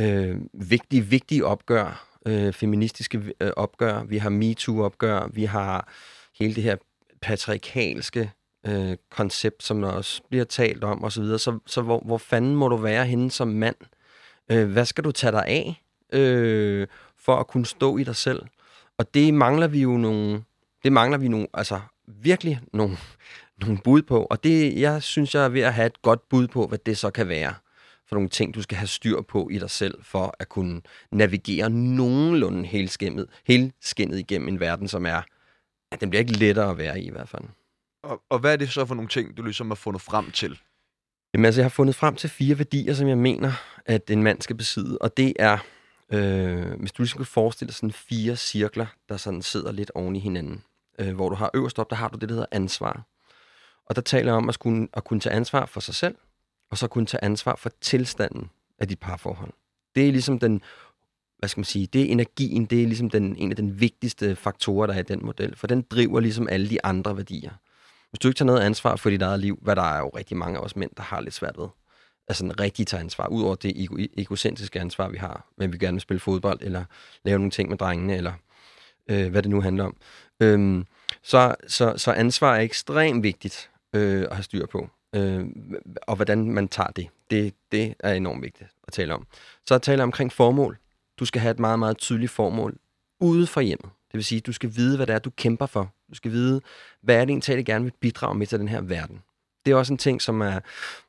øh, 0.00 0.36
vigtige, 0.52 1.02
vigtige 1.02 1.44
opgør, 1.44 2.06
øh, 2.26 2.52
feministiske 2.52 3.22
øh, 3.40 3.50
opgør, 3.56 4.04
vi 4.04 4.18
har 4.18 4.30
MeToo-opgør, 4.30 5.28
vi 5.32 5.44
har 5.44 5.88
hele 6.38 6.54
det 6.54 6.62
her 6.62 6.76
patriarkalske 7.22 8.30
øh, 8.66 8.96
koncept, 9.10 9.62
som 9.62 9.80
der 9.80 9.88
også 9.88 10.22
bliver 10.28 10.44
talt 10.44 10.84
om 10.84 11.04
osv., 11.04 11.10
så, 11.10 11.20
videre. 11.20 11.38
så, 11.38 11.58
så 11.66 11.82
hvor, 11.82 12.02
hvor 12.04 12.18
fanden 12.18 12.56
må 12.56 12.68
du 12.68 12.76
være 12.76 13.06
henne 13.06 13.30
som 13.30 13.48
mand? 13.48 13.76
Øh, 14.50 14.70
hvad 14.70 14.84
skal 14.84 15.04
du 15.04 15.12
tage 15.12 15.32
dig 15.32 15.44
af 15.46 15.82
øh, 16.12 16.86
for 17.18 17.36
at 17.36 17.46
kunne 17.46 17.66
stå 17.66 17.96
i 17.96 18.04
dig 18.04 18.16
selv? 18.16 18.42
Og 18.98 19.14
det 19.14 19.34
mangler 19.34 19.66
vi 19.66 19.82
jo 19.82 19.96
nogle, 19.96 20.42
det 20.84 20.92
mangler 20.92 21.18
vi 21.18 21.28
nogle, 21.28 21.46
altså 21.54 21.80
virkelig 22.06 22.60
nogle, 22.72 22.96
nogle 23.62 23.78
bud 23.84 24.02
på, 24.02 24.24
og 24.24 24.44
det, 24.44 24.80
jeg 24.80 25.02
synes, 25.02 25.34
jeg 25.34 25.44
er 25.44 25.48
ved 25.48 25.60
at 25.60 25.74
have 25.74 25.86
et 25.86 26.02
godt 26.02 26.28
bud 26.28 26.48
på, 26.48 26.66
hvad 26.66 26.78
det 26.78 26.98
så 26.98 27.10
kan 27.10 27.28
være 27.28 27.54
for 28.08 28.16
nogle 28.16 28.28
ting, 28.28 28.54
du 28.54 28.62
skal 28.62 28.76
have 28.76 28.86
styr 28.86 29.20
på 29.20 29.48
i 29.48 29.58
dig 29.58 29.70
selv, 29.70 30.04
for 30.04 30.36
at 30.38 30.48
kunne 30.48 30.80
navigere 31.12 31.70
nogenlunde 31.70 32.66
helskinnet, 32.66 33.26
helskinnet 33.46 34.18
igennem 34.18 34.48
en 34.48 34.60
verden, 34.60 34.88
som 34.88 35.06
er, 35.06 35.22
at 35.92 36.00
den 36.00 36.10
bliver 36.10 36.20
ikke 36.20 36.32
lettere 36.32 36.70
at 36.70 36.78
være 36.78 37.00
i 37.00 37.06
i 37.06 37.10
hvert 37.10 37.28
fald. 37.28 37.44
Og, 38.06 38.22
og 38.30 38.38
hvad 38.38 38.52
er 38.52 38.56
det 38.56 38.72
så 38.72 38.84
for 38.84 38.94
nogle 38.94 39.08
ting, 39.08 39.36
du 39.36 39.42
ligesom 39.42 39.70
har 39.70 39.74
fundet 39.74 40.02
frem 40.02 40.30
til? 40.30 40.58
Jamen 41.34 41.44
altså, 41.44 41.60
jeg 41.60 41.64
har 41.64 41.70
fundet 41.70 41.94
frem 41.94 42.16
til 42.16 42.30
fire 42.30 42.58
værdier, 42.58 42.94
som 42.94 43.08
jeg 43.08 43.18
mener, 43.18 43.52
at 43.86 44.10
en 44.10 44.22
mand 44.22 44.42
skal 44.42 44.56
besidde, 44.56 44.98
og 44.98 45.16
det 45.16 45.32
er, 45.38 45.58
øh, 46.12 46.80
hvis 46.80 46.92
du 46.92 47.02
ligesom 47.02 47.18
kan 47.18 47.26
forestille 47.26 47.68
dig 47.68 47.74
sådan 47.74 47.92
fire 47.92 48.36
cirkler, 48.36 48.86
der 49.08 49.16
sådan 49.16 49.42
sidder 49.42 49.72
lidt 49.72 49.90
oven 49.94 50.16
i 50.16 50.18
hinanden, 50.18 50.62
øh, 50.98 51.14
hvor 51.14 51.28
du 51.28 51.34
har 51.34 51.50
øverst 51.54 51.78
op, 51.78 51.90
der 51.90 51.96
har 51.96 52.08
du 52.08 52.18
det, 52.18 52.28
der 52.28 52.34
hedder 52.34 52.46
ansvar. 52.50 53.02
Og 53.86 53.96
der 53.96 54.02
taler 54.02 54.32
jeg 54.32 54.36
om 54.36 54.48
at, 54.48 54.58
kunne, 54.58 54.88
at 54.92 55.04
kunne 55.04 55.20
tage 55.20 55.34
ansvar 55.34 55.66
for 55.66 55.80
sig 55.80 55.94
selv, 55.94 56.14
og 56.70 56.78
så 56.78 56.88
kunne 56.88 57.06
tage 57.06 57.24
ansvar 57.24 57.56
for 57.56 57.70
tilstanden 57.80 58.50
af 58.78 58.88
dit 58.88 59.00
parforhold. 59.00 59.52
Det 59.94 60.08
er 60.08 60.12
ligesom 60.12 60.38
den, 60.38 60.62
hvad 61.38 61.48
skal 61.48 61.58
man 61.58 61.64
sige, 61.64 61.86
det 61.86 62.02
er 62.02 62.12
energien, 62.12 62.64
det 62.64 62.82
er 62.82 62.86
ligesom 62.86 63.10
den, 63.10 63.36
en 63.36 63.50
af 63.50 63.56
den 63.56 63.80
vigtigste 63.80 64.36
faktorer, 64.36 64.86
der 64.86 64.94
er 64.94 64.98
i 64.98 65.02
den 65.02 65.24
model, 65.24 65.56
for 65.56 65.66
den 65.66 65.82
driver 65.82 66.20
ligesom 66.20 66.48
alle 66.48 66.70
de 66.70 66.84
andre 66.84 67.16
værdier. 67.16 67.50
Hvis 68.16 68.20
du 68.20 68.28
ikke 68.28 68.38
tager 68.38 68.46
noget 68.46 68.60
ansvar 68.60 68.96
for 68.96 69.10
dit 69.10 69.22
eget 69.22 69.40
liv, 69.40 69.58
hvad 69.62 69.76
der 69.76 69.82
er 69.82 69.98
jo 69.98 70.08
rigtig 70.08 70.36
mange 70.36 70.58
af 70.58 70.62
os 70.62 70.76
mænd, 70.76 70.90
der 70.96 71.02
har 71.02 71.20
lidt 71.20 71.34
svært 71.34 71.58
ved, 71.58 71.68
altså 72.28 72.44
en 72.44 72.60
rigtig 72.60 72.86
tager 72.86 73.00
ansvar, 73.00 73.26
udover 73.26 73.54
det 73.54 73.82
ego 73.82 73.96
egocentriske 74.18 74.80
ansvar, 74.80 75.08
vi 75.08 75.16
har, 75.16 75.46
men 75.58 75.72
vi 75.72 75.78
gerne 75.78 75.94
vil 75.94 76.00
spille 76.00 76.20
fodbold, 76.20 76.58
eller 76.62 76.84
lave 77.24 77.38
nogle 77.38 77.50
ting 77.50 77.68
med 77.68 77.78
drengene, 77.78 78.16
eller 78.16 78.32
øh, 79.10 79.30
hvad 79.30 79.42
det 79.42 79.50
nu 79.50 79.60
handler 79.60 79.84
om. 79.84 79.96
øh, 80.40 80.84
så, 81.22 81.54
så, 81.66 81.94
så 81.96 82.12
ansvar 82.12 82.56
er 82.56 82.60
ekstremt 82.60 83.22
vigtigt 83.22 83.70
øh, 83.92 84.26
at 84.30 84.36
have 84.36 84.42
styr 84.42 84.66
på 84.66 84.88
øh, 85.14 85.46
og 86.02 86.16
hvordan 86.16 86.50
man 86.50 86.68
tager 86.68 86.90
det. 86.90 87.08
det. 87.30 87.54
Det 87.72 87.94
er 87.98 88.12
enormt 88.12 88.42
vigtigt 88.42 88.70
at 88.86 88.92
tale 88.92 89.14
om. 89.14 89.26
Så 89.66 89.74
at 89.74 89.82
tale 89.82 90.02
omkring 90.02 90.32
formål. 90.32 90.78
Du 91.18 91.24
skal 91.24 91.40
have 91.40 91.50
et 91.50 91.58
meget, 91.58 91.78
meget 91.78 91.98
tydeligt 91.98 92.32
formål 92.32 92.76
ude 93.20 93.46
fra 93.46 93.60
hjemmet. 93.60 93.90
Det 94.06 94.14
vil 94.14 94.24
sige, 94.24 94.38
at 94.38 94.46
du 94.46 94.52
skal 94.52 94.76
vide, 94.76 94.96
hvad 94.96 95.06
det 95.06 95.14
er, 95.14 95.18
du 95.18 95.30
kæmper 95.30 95.66
for. 95.66 95.94
Du 96.10 96.14
skal 96.14 96.30
vide, 96.30 96.60
hvad 97.02 97.16
er 97.16 97.24
det 97.24 97.30
egentlig, 97.30 97.66
gerne 97.66 97.84
vil 97.84 97.92
bidrage 98.00 98.34
med 98.34 98.46
til 98.46 98.58
den 98.58 98.68
her 98.68 98.80
verden. 98.80 99.22
Det 99.66 99.72
er 99.72 99.76
også 99.76 99.92
en 99.92 99.98
ting, 99.98 100.22
som 100.22 100.40
er 100.40 100.60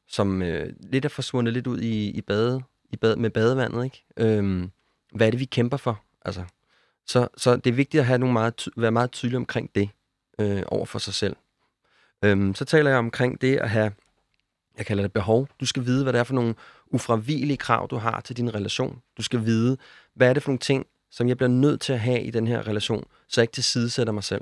som 0.08 0.42
øh, 0.42 0.74
lidt 0.80 1.06
er 1.06 1.10
forsvundet 1.10 1.54
lidt 1.54 1.68
ud 1.68 1.80
i, 1.80 2.10
i, 2.10 2.22
bade, 2.22 2.62
i 2.90 2.96
bad, 2.96 3.16
med 3.16 3.30
badevandet. 3.30 3.84
Ikke? 3.84 4.06
Øhm, 4.18 4.72
hvad 5.14 5.28
er 5.28 5.32
det, 5.32 5.40
vi 5.40 5.46
kæmper 5.46 5.78
for? 5.78 6.02
Altså, 6.26 6.44
så, 7.06 7.28
så 7.38 7.56
det 7.56 7.68
er 7.68 7.74
vigtigt 7.74 8.02
at 8.02 8.08
have 8.08 8.20
nogle 8.20 8.34
meget, 8.34 8.68
være 8.78 8.92
meget 8.92 9.12
tydelig 9.12 9.38
omkring 9.38 9.76
det 9.76 9.90
øh, 10.40 10.64
over 10.68 10.86
for 10.86 11.00
sig 11.00 11.14
selv. 11.14 11.36
Øhm, 12.24 12.56
så 12.56 12.66
taler 12.66 12.90
jeg 12.90 13.00
omkring 13.00 13.42
det 13.42 13.58
at 13.58 13.70
have, 13.70 13.92
jeg 14.78 14.86
kalder 14.86 15.04
det 15.04 15.14
behov. 15.14 15.48
Du 15.60 15.66
skal 15.66 15.86
vide, 15.86 16.04
hvad 16.04 16.14
det 16.14 16.20
er 16.20 16.24
for 16.24 16.34
nogle 16.34 16.56
ufravigelige 16.88 17.58
krav, 17.58 17.88
du 17.90 17.98
har 17.98 18.22
til 18.22 18.38
din 18.38 18.56
relation. 18.56 19.02
Du 19.18 19.24
skal 19.24 19.46
vide, 19.46 19.78
hvad 20.14 20.30
er 20.30 20.34
det 20.34 20.44
for 20.44 20.50
nogle 20.50 20.60
ting, 20.60 20.86
som 21.12 21.28
jeg 21.28 21.38
bliver 21.38 21.50
nødt 21.50 21.82
til 21.82 21.94
at 21.94 22.00
have 22.00 22.22
i 22.22 22.32
den 22.32 22.48
her 22.48 22.68
relation, 22.68 23.04
så 23.28 23.42
jeg 23.42 23.44
ikke 23.44 23.54
tilsidesætter 23.54 24.14
mig 24.14 24.24
selv. 24.24 24.42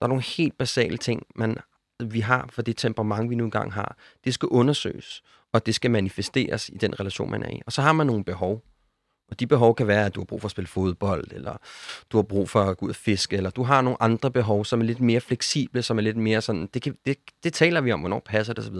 Der 0.00 0.04
er 0.04 0.08
nogle 0.08 0.22
helt 0.22 0.58
basale 0.58 0.96
ting, 0.96 1.26
man, 1.34 1.58
vi 2.04 2.20
har 2.20 2.48
for 2.52 2.62
det 2.62 2.76
temperament, 2.76 3.30
vi 3.30 3.34
nu 3.34 3.44
engang 3.44 3.72
har. 3.72 3.96
Det 4.24 4.34
skal 4.34 4.48
undersøges, 4.48 5.22
og 5.52 5.66
det 5.66 5.74
skal 5.74 5.90
manifesteres 5.90 6.68
i 6.68 6.76
den 6.76 7.00
relation, 7.00 7.30
man 7.30 7.42
er 7.42 7.50
i. 7.50 7.62
Og 7.66 7.72
så 7.72 7.82
har 7.82 7.92
man 7.92 8.06
nogle 8.06 8.24
behov. 8.24 8.62
Og 9.30 9.40
de 9.40 9.46
behov 9.46 9.74
kan 9.74 9.86
være, 9.86 10.06
at 10.06 10.14
du 10.14 10.20
har 10.20 10.24
brug 10.24 10.40
for 10.40 10.46
at 10.46 10.50
spille 10.50 10.68
fodbold, 10.68 11.32
eller 11.32 11.56
du 12.10 12.16
har 12.18 12.22
brug 12.22 12.50
for 12.50 12.62
at 12.62 12.76
gå 12.76 12.86
ud 12.86 12.90
og 12.90 12.96
fiske, 12.96 13.36
eller 13.36 13.50
du 13.50 13.62
har 13.62 13.82
nogle 13.82 14.02
andre 14.02 14.30
behov, 14.30 14.64
som 14.64 14.80
er 14.80 14.84
lidt 14.84 15.00
mere 15.00 15.20
fleksible, 15.20 15.82
som 15.82 15.98
er 15.98 16.02
lidt 16.02 16.16
mere 16.16 16.42
sådan, 16.42 16.66
det, 16.74 16.82
kan, 16.82 16.96
det, 17.06 17.18
det 17.44 17.52
taler 17.52 17.80
vi 17.80 17.92
om, 17.92 18.00
hvornår 18.00 18.22
passer 18.24 18.54
det 18.54 18.64
osv. 18.64 18.76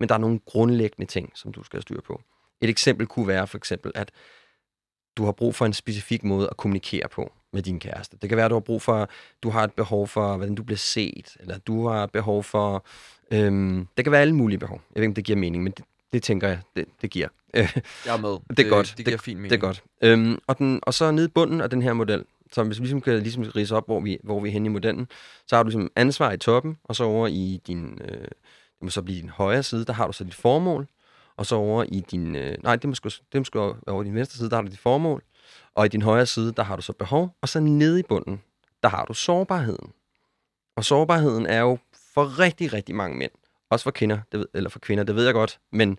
Men 0.00 0.08
der 0.08 0.14
er 0.14 0.18
nogle 0.18 0.40
grundlæggende 0.46 1.12
ting, 1.12 1.32
som 1.34 1.52
du 1.52 1.62
skal 1.62 1.76
have 1.76 1.82
styr 1.82 2.00
på. 2.00 2.22
Et 2.60 2.70
eksempel 2.70 3.06
kunne 3.06 3.28
være 3.28 3.46
for 3.46 3.58
eksempel, 3.58 3.92
at 3.94 4.10
du 5.16 5.24
har 5.24 5.32
brug 5.32 5.54
for 5.54 5.66
en 5.66 5.72
specifik 5.72 6.24
måde 6.24 6.48
at 6.50 6.56
kommunikere 6.56 7.08
på 7.08 7.32
med 7.52 7.62
din 7.62 7.80
kæreste. 7.80 8.16
Det 8.22 8.28
kan 8.28 8.36
være, 8.36 8.44
at 8.44 8.50
du 8.50 8.54
har 8.54 8.60
brug 8.60 8.82
for, 8.82 9.08
du 9.42 9.50
har 9.50 9.64
et 9.64 9.72
behov 9.72 10.08
for, 10.08 10.36
hvordan 10.36 10.54
du 10.54 10.62
bliver 10.62 10.78
set, 10.78 11.36
eller 11.40 11.58
du 11.58 11.88
har 11.88 12.06
behov 12.06 12.44
for, 12.44 12.84
øhm, 13.30 13.86
det 13.96 14.04
kan 14.04 14.12
være 14.12 14.20
alle 14.20 14.34
mulige 14.34 14.58
behov. 14.58 14.80
Jeg 14.94 15.00
ved 15.00 15.02
ikke, 15.02 15.10
om 15.10 15.14
det 15.14 15.24
giver 15.24 15.38
mening, 15.38 15.64
men 15.64 15.72
det, 15.72 15.84
det 16.12 16.22
tænker 16.22 16.48
jeg, 16.48 16.58
det, 16.76 16.84
det 17.02 17.10
giver. 17.10 17.28
jeg 17.54 17.68
er 18.06 18.16
med. 18.16 18.30
Det 18.30 18.40
er 18.48 18.54
det, 18.54 18.68
godt. 18.68 18.94
Det 18.96 19.04
giver 19.04 19.16
det, 19.16 19.24
fint 19.24 19.40
mening. 19.40 19.50
Det 19.50 19.56
er 19.56 19.60
godt. 19.60 19.82
Øhm, 20.02 20.38
og, 20.46 20.58
den, 20.58 20.80
og 20.82 20.94
så 20.94 21.10
nede 21.10 21.26
i 21.26 21.28
bunden 21.28 21.60
af 21.60 21.70
den 21.70 21.82
her 21.82 21.92
model, 21.92 22.24
så 22.52 22.64
hvis 22.64 22.78
vi 22.78 22.84
ligesom 22.84 23.00
kan 23.00 23.18
ligesom 23.18 23.42
rise 23.42 23.76
op, 23.76 23.86
hvor 23.86 24.00
vi, 24.00 24.18
hvor 24.22 24.40
vi 24.40 24.48
er 24.48 24.52
henne 24.52 24.66
i 24.66 24.72
modellen, 24.72 25.08
så 25.46 25.56
har 25.56 25.62
du 25.62 25.68
ligesom 25.68 25.90
ansvar 25.96 26.32
i 26.32 26.38
toppen, 26.38 26.78
og 26.84 26.96
så 26.96 27.04
over 27.04 27.26
i 27.26 27.60
din, 27.66 27.98
øh, 28.04 28.18
det 28.18 28.82
må 28.82 28.90
så 28.90 29.02
blive 29.02 29.20
din 29.20 29.28
højre 29.28 29.62
side, 29.62 29.84
der 29.84 29.92
har 29.92 30.06
du 30.06 30.12
så 30.12 30.24
dit 30.24 30.34
formål, 30.34 30.88
og 31.40 31.46
så 31.46 31.54
over 31.54 31.84
i 31.88 32.00
din... 32.00 32.36
Øh, 32.36 32.56
nej, 32.62 32.76
det 32.76 32.84
er, 32.84 32.88
måske, 32.88 33.08
det 33.08 33.34
er 33.34 33.38
måske 33.38 33.58
over 33.60 34.02
i 34.02 34.04
din 34.04 34.14
venstre 34.14 34.36
side, 34.36 34.50
der 34.50 34.56
har 34.56 34.62
du 34.62 34.68
dit 34.68 34.78
formål, 34.78 35.22
og 35.74 35.86
i 35.86 35.88
din 35.88 36.02
højre 36.02 36.26
side, 36.26 36.52
der 36.52 36.62
har 36.62 36.76
du 36.76 36.82
så 36.82 36.92
behov, 36.92 37.36
og 37.42 37.48
så 37.48 37.60
nede 37.60 38.00
i 38.00 38.02
bunden, 38.02 38.42
der 38.82 38.88
har 38.88 39.04
du 39.04 39.14
sårbarheden. 39.14 39.92
Og 40.76 40.84
sårbarheden 40.84 41.46
er 41.46 41.60
jo 41.60 41.78
for 42.14 42.38
rigtig, 42.38 42.72
rigtig 42.72 42.94
mange 42.94 43.18
mænd, 43.18 43.30
også 43.70 43.82
for 43.82 43.90
kvinder, 43.90 44.20
det 44.32 44.40
ved, 44.40 44.46
eller 44.54 44.70
for 44.70 44.78
kvinder, 44.78 45.04
det 45.04 45.14
ved 45.14 45.24
jeg 45.24 45.34
godt, 45.34 45.60
men, 45.72 45.98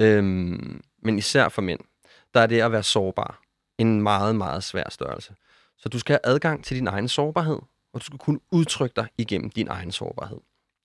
øhm, 0.00 0.82
men 1.02 1.18
især 1.18 1.48
for 1.48 1.62
mænd, 1.62 1.80
der 2.34 2.40
er 2.40 2.46
det 2.46 2.60
at 2.60 2.72
være 2.72 2.82
sårbar 2.82 3.40
en 3.78 4.02
meget, 4.02 4.36
meget 4.36 4.64
svær 4.64 4.90
størrelse. 4.90 5.34
Så 5.78 5.88
du 5.88 5.98
skal 5.98 6.12
have 6.12 6.34
adgang 6.34 6.64
til 6.64 6.76
din 6.76 6.86
egen 6.86 7.08
sårbarhed, 7.08 7.58
og 7.92 8.00
du 8.00 8.04
skal 8.04 8.18
kunne 8.18 8.40
udtrykke 8.50 8.96
dig 8.96 9.06
igennem 9.18 9.50
din 9.50 9.68
egen 9.68 9.92
sårbarhed. 9.92 10.38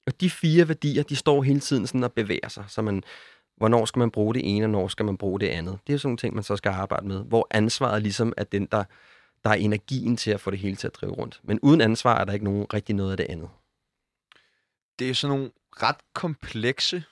Og 0.08 0.22
de 0.22 0.29
fire 0.29 0.67
værdier, 0.67 1.03
de 1.03 1.15
står 1.15 1.43
hele 1.43 1.60
tiden 1.60 1.88
sådan 1.88 2.03
og 2.03 2.13
bevæger 2.13 2.48
sig, 2.48 2.65
så 2.67 2.81
man, 2.81 3.03
hvornår 3.60 3.86
skal 3.86 4.00
man 4.00 4.12
bruge 4.12 4.34
det 4.34 4.56
ene, 4.56 4.66
og 4.66 4.70
hvornår 4.70 4.88
skal 4.88 5.06
man 5.06 5.18
bruge 5.18 5.39
det 5.39 5.48
andet. 5.48 5.80
Det 5.88 5.94
er 5.94 5.98
sådan 5.98 6.08
nogle 6.08 6.18
ting, 6.18 6.36
man 6.36 6.44
så 6.44 6.56
skal 6.56 6.70
arbejde 6.70 7.08
med, 7.08 7.24
hvor 7.24 7.48
ansvaret 7.51 8.01
ligesom 8.01 8.34
er 8.38 8.44
den, 8.44 8.66
der, 8.72 8.84
der 9.44 9.50
er 9.50 9.54
energien 9.54 10.18
til 10.18 10.32
at 10.32 10.42
få 10.42 10.51
det 10.51 10.60
hele 10.60 10.75
til 10.75 10.88
at 10.88 10.96
drive 10.96 11.12
rundt. 11.12 11.39
Men 11.44 11.60
uden 11.60 11.82
ansvar 11.82 12.18
er 12.18 12.25
der 12.25 12.34
ikke 12.34 12.46
nogen 12.46 12.66
rigtig 12.74 12.96
noget 12.96 13.12
af 13.12 13.18
det 13.18 13.25
andet. 13.30 13.50
Det 15.00 15.10
er 15.10 15.13
sådan 15.13 15.38
nogle 15.38 15.51
ret 15.84 15.96
komplekse 16.13 17.04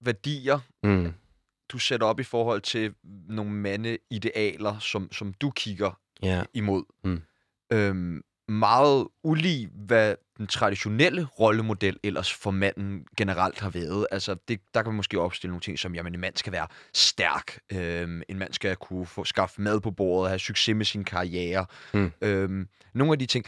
værdier, 0.00 0.58
mm. 0.82 1.12
du 1.68 1.78
sætter 1.78 2.06
op 2.06 2.20
i 2.20 2.22
forhold 2.22 2.60
til 2.60 2.94
nogle 3.28 3.52
mandeidealer, 3.52 4.78
som, 4.78 5.12
som 5.12 5.32
du 5.32 5.50
kigger 5.50 6.00
yeah. 6.24 6.44
imod. 6.54 6.84
Mm. 7.04 7.22
Øhm, 7.72 8.22
meget 8.48 9.06
ulig, 9.24 9.68
hvad 9.74 10.14
den 10.38 10.46
traditionelle 10.46 11.24
rollemodel 11.24 11.96
ellers 12.02 12.32
for 12.34 12.50
manden 12.50 13.04
generelt 13.16 13.60
har 13.60 13.70
været. 13.70 14.06
Altså, 14.10 14.36
det, 14.48 14.60
der 14.74 14.82
kan 14.82 14.92
man 14.92 14.96
måske 14.96 15.20
opstille 15.20 15.50
nogle 15.50 15.60
ting 15.60 15.78
som, 15.78 15.94
jamen, 15.94 16.14
en 16.14 16.20
mand 16.20 16.36
skal 16.36 16.52
være 16.52 16.66
stærk. 16.94 17.58
Øhm, 17.72 18.22
en 18.28 18.38
mand 18.38 18.52
skal 18.52 18.76
kunne 18.76 19.06
få 19.06 19.24
skaffe 19.24 19.62
mad 19.62 19.80
på 19.80 19.90
bordet, 19.90 20.30
have 20.30 20.38
succes 20.38 20.76
med 20.76 20.84
sin 20.84 21.04
karriere. 21.04 21.66
Mm. 21.94 22.12
Øhm, 22.22 22.68
nogle 22.94 23.12
af 23.12 23.18
de 23.18 23.26
ting. 23.26 23.44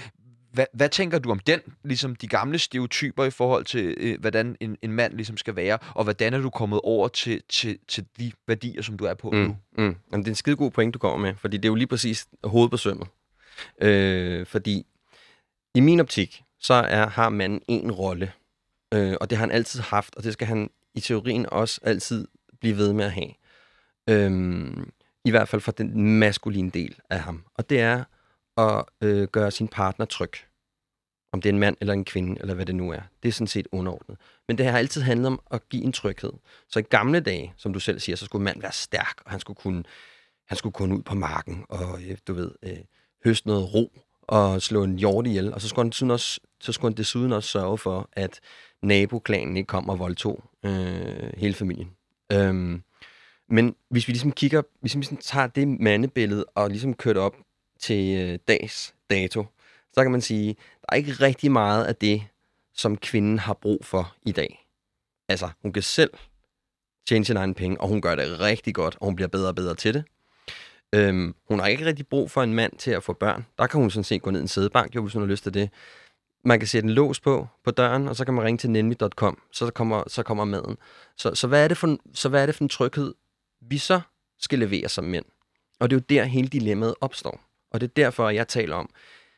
Hvad, 0.52 0.66
hvad 0.74 0.88
tænker 0.88 1.18
du 1.18 1.30
om 1.30 1.38
den, 1.38 1.60
ligesom 1.84 2.16
de 2.16 2.28
gamle 2.28 2.58
stereotyper 2.58 3.24
i 3.24 3.30
forhold 3.30 3.64
til, 3.64 3.94
øh, 3.96 4.20
hvordan 4.20 4.56
en, 4.60 4.76
en 4.82 4.92
mand 4.92 5.14
ligesom 5.14 5.36
skal 5.36 5.56
være, 5.56 5.78
og 5.94 6.04
hvordan 6.04 6.34
er 6.34 6.38
du 6.38 6.50
kommet 6.50 6.80
over 6.84 7.08
til, 7.08 7.42
til, 7.48 7.78
til 7.88 8.06
de 8.18 8.32
værdier, 8.46 8.82
som 8.82 8.96
du 8.96 9.04
er 9.04 9.14
på 9.14 9.30
mm, 9.30 9.38
nu? 9.38 9.56
Mm. 9.78 9.96
Jamen, 10.12 10.24
det 10.24 10.26
er 10.26 10.32
en 10.32 10.34
skide 10.34 10.56
god 10.56 10.70
point, 10.70 10.94
du 10.94 10.98
kommer 10.98 11.18
med, 11.18 11.34
fordi 11.38 11.56
det 11.56 11.64
er 11.64 11.70
jo 11.70 11.74
lige 11.74 11.86
præcis 11.86 12.26
hovedbesømmet. 12.44 13.08
Øh, 13.80 14.46
fordi 14.46 14.86
i 15.74 15.80
min 15.80 16.00
optik, 16.00 16.42
så 16.60 16.74
er, 16.74 17.06
har 17.06 17.28
manden 17.28 17.60
en 17.68 17.92
rolle, 17.92 18.32
øh, 18.94 19.16
og 19.20 19.30
det 19.30 19.38
har 19.38 19.42
han 19.46 19.54
altid 19.54 19.80
haft, 19.80 20.16
og 20.16 20.24
det 20.24 20.32
skal 20.32 20.46
han 20.46 20.70
i 20.94 21.00
teorien 21.00 21.46
også 21.46 21.80
altid 21.82 22.28
blive 22.60 22.76
ved 22.76 22.92
med 22.92 23.04
at 23.04 23.12
have. 23.12 23.30
Øh, 24.10 24.86
I 25.24 25.30
hvert 25.30 25.48
fald 25.48 25.62
for 25.62 25.72
den 25.72 26.18
maskuline 26.18 26.70
del 26.70 26.98
af 27.10 27.20
ham. 27.20 27.44
Og 27.54 27.70
det 27.70 27.80
er 27.80 28.04
at 28.56 28.84
øh, 29.00 29.28
gøre 29.28 29.50
sin 29.50 29.68
partner 29.68 30.06
tryg. 30.06 30.32
Om 31.32 31.40
det 31.40 31.48
er 31.48 31.52
en 31.52 31.58
mand 31.58 31.76
eller 31.80 31.94
en 31.94 32.04
kvinde, 32.04 32.40
eller 32.40 32.54
hvad 32.54 32.66
det 32.66 32.74
nu 32.74 32.90
er. 32.90 33.00
Det 33.22 33.28
er 33.28 33.32
sådan 33.32 33.46
set 33.46 33.68
underordnet. 33.72 34.18
Men 34.48 34.58
det 34.58 34.66
har 34.66 34.78
altid 34.78 35.02
handlet 35.02 35.26
om 35.26 35.40
at 35.50 35.68
give 35.68 35.84
en 35.84 35.92
tryghed. 35.92 36.32
Så 36.68 36.78
i 36.78 36.82
gamle 36.82 37.20
dage, 37.20 37.54
som 37.56 37.72
du 37.72 37.80
selv 37.80 38.00
siger, 38.00 38.16
så 38.16 38.24
skulle 38.24 38.44
mand 38.44 38.60
være 38.60 38.72
stærk, 38.72 39.20
og 39.24 39.30
han 39.30 39.40
skulle 39.40 39.56
kunne, 39.56 39.84
han 40.48 40.56
skulle 40.56 40.72
kunne 40.72 40.96
ud 40.96 41.02
på 41.02 41.14
marken, 41.14 41.64
og 41.68 42.02
øh, 42.02 42.18
du 42.26 42.34
ved, 42.34 42.50
øh, 42.62 42.78
høste 43.24 43.48
noget 43.48 43.74
ro, 43.74 43.92
og 44.22 44.62
slå 44.62 44.84
en 44.84 44.98
hjort 44.98 45.26
ihjel. 45.26 45.54
Og 45.54 45.60
så 45.60 45.68
skulle 45.68 45.92
han, 46.00 46.10
også, 46.10 46.40
så 46.60 46.72
skulle 46.72 46.90
han 46.92 46.96
desuden 46.96 47.32
også 47.32 47.48
sørge 47.48 47.78
for, 47.78 48.08
at 48.12 48.40
naboklanen 48.82 49.56
ikke 49.56 49.66
kom 49.66 49.88
og 49.88 49.98
voldtog 49.98 50.44
øh, 50.64 51.32
hele 51.36 51.54
familien. 51.54 51.90
Øhm, 52.32 52.82
men 53.48 53.74
hvis 53.88 54.08
vi 54.08 54.12
ligesom 54.12 54.32
kigger, 54.32 54.62
hvis 54.80 54.94
vi 54.94 55.00
ligesom 55.00 55.16
tager 55.16 55.46
det 55.46 55.68
mandebillede 55.68 56.44
og 56.44 56.70
ligesom 56.70 56.94
kører 56.94 57.14
det 57.14 57.22
op 57.22 57.36
til 57.80 58.16
øh, 58.18 58.38
dags 58.48 58.94
dato, 59.10 59.46
så 59.92 60.02
kan 60.02 60.12
man 60.12 60.20
sige, 60.20 60.54
der 60.54 60.86
er 60.88 60.96
ikke 60.96 61.12
rigtig 61.12 61.52
meget 61.52 61.84
af 61.84 61.96
det, 61.96 62.22
som 62.74 62.96
kvinden 62.96 63.38
har 63.38 63.54
brug 63.54 63.84
for 63.84 64.14
i 64.22 64.32
dag. 64.32 64.66
Altså, 65.28 65.48
hun 65.62 65.72
kan 65.72 65.82
selv 65.82 66.10
tjene 67.08 67.24
sin 67.24 67.36
egen 67.36 67.54
penge, 67.54 67.80
og 67.80 67.88
hun 67.88 68.00
gør 68.00 68.14
det 68.14 68.40
rigtig 68.40 68.74
godt, 68.74 68.96
og 69.00 69.06
hun 69.06 69.16
bliver 69.16 69.28
bedre 69.28 69.48
og 69.48 69.54
bedre 69.54 69.74
til 69.74 69.94
det. 69.94 70.04
Øhm, 70.94 71.34
hun 71.48 71.60
har 71.60 71.66
ikke 71.66 71.86
rigtig 71.86 72.06
brug 72.06 72.30
for 72.30 72.42
en 72.42 72.54
mand 72.54 72.72
til 72.78 72.90
at 72.90 73.02
få 73.02 73.12
børn. 73.12 73.46
Der 73.58 73.66
kan 73.66 73.80
hun 73.80 73.90
sådan 73.90 74.04
set 74.04 74.22
gå 74.22 74.30
ned 74.30 74.40
i 74.40 74.42
en 74.42 74.48
sædebank, 74.48 74.94
jo, 74.94 75.02
hvis 75.02 75.12
hun 75.12 75.22
har 75.22 75.28
lyst 75.28 75.42
til 75.42 75.54
det. 75.54 75.70
Man 76.44 76.58
kan 76.58 76.68
sætte 76.68 76.86
en 76.86 76.94
lås 76.94 77.20
på 77.20 77.46
på 77.64 77.70
døren, 77.70 78.08
og 78.08 78.16
så 78.16 78.24
kan 78.24 78.34
man 78.34 78.44
ringe 78.44 78.58
til 78.58 78.70
nemlig.com, 78.70 79.42
så 79.52 79.70
kommer, 79.70 80.04
så 80.06 80.22
kommer 80.22 80.44
maden. 80.44 80.76
Så, 81.16 81.34
så, 81.34 81.46
hvad 81.46 81.64
er 81.64 81.68
det 81.68 81.76
for, 81.76 81.98
så 82.14 82.28
hvad 82.28 82.42
er 82.42 82.46
det 82.46 82.54
for 82.54 82.64
en 82.64 82.68
tryghed, 82.68 83.14
vi 83.60 83.78
så 83.78 84.00
skal 84.38 84.58
levere 84.58 84.88
som 84.88 85.04
mænd? 85.04 85.24
Og 85.80 85.90
det 85.90 85.96
er 85.96 86.00
jo 86.00 86.04
der, 86.08 86.24
hele 86.24 86.48
dilemmaet 86.48 86.94
opstår. 87.00 87.40
Og 87.70 87.80
det 87.80 87.86
er 87.88 87.92
derfor, 87.96 88.30
jeg 88.30 88.48
taler 88.48 88.76
om, 88.76 88.90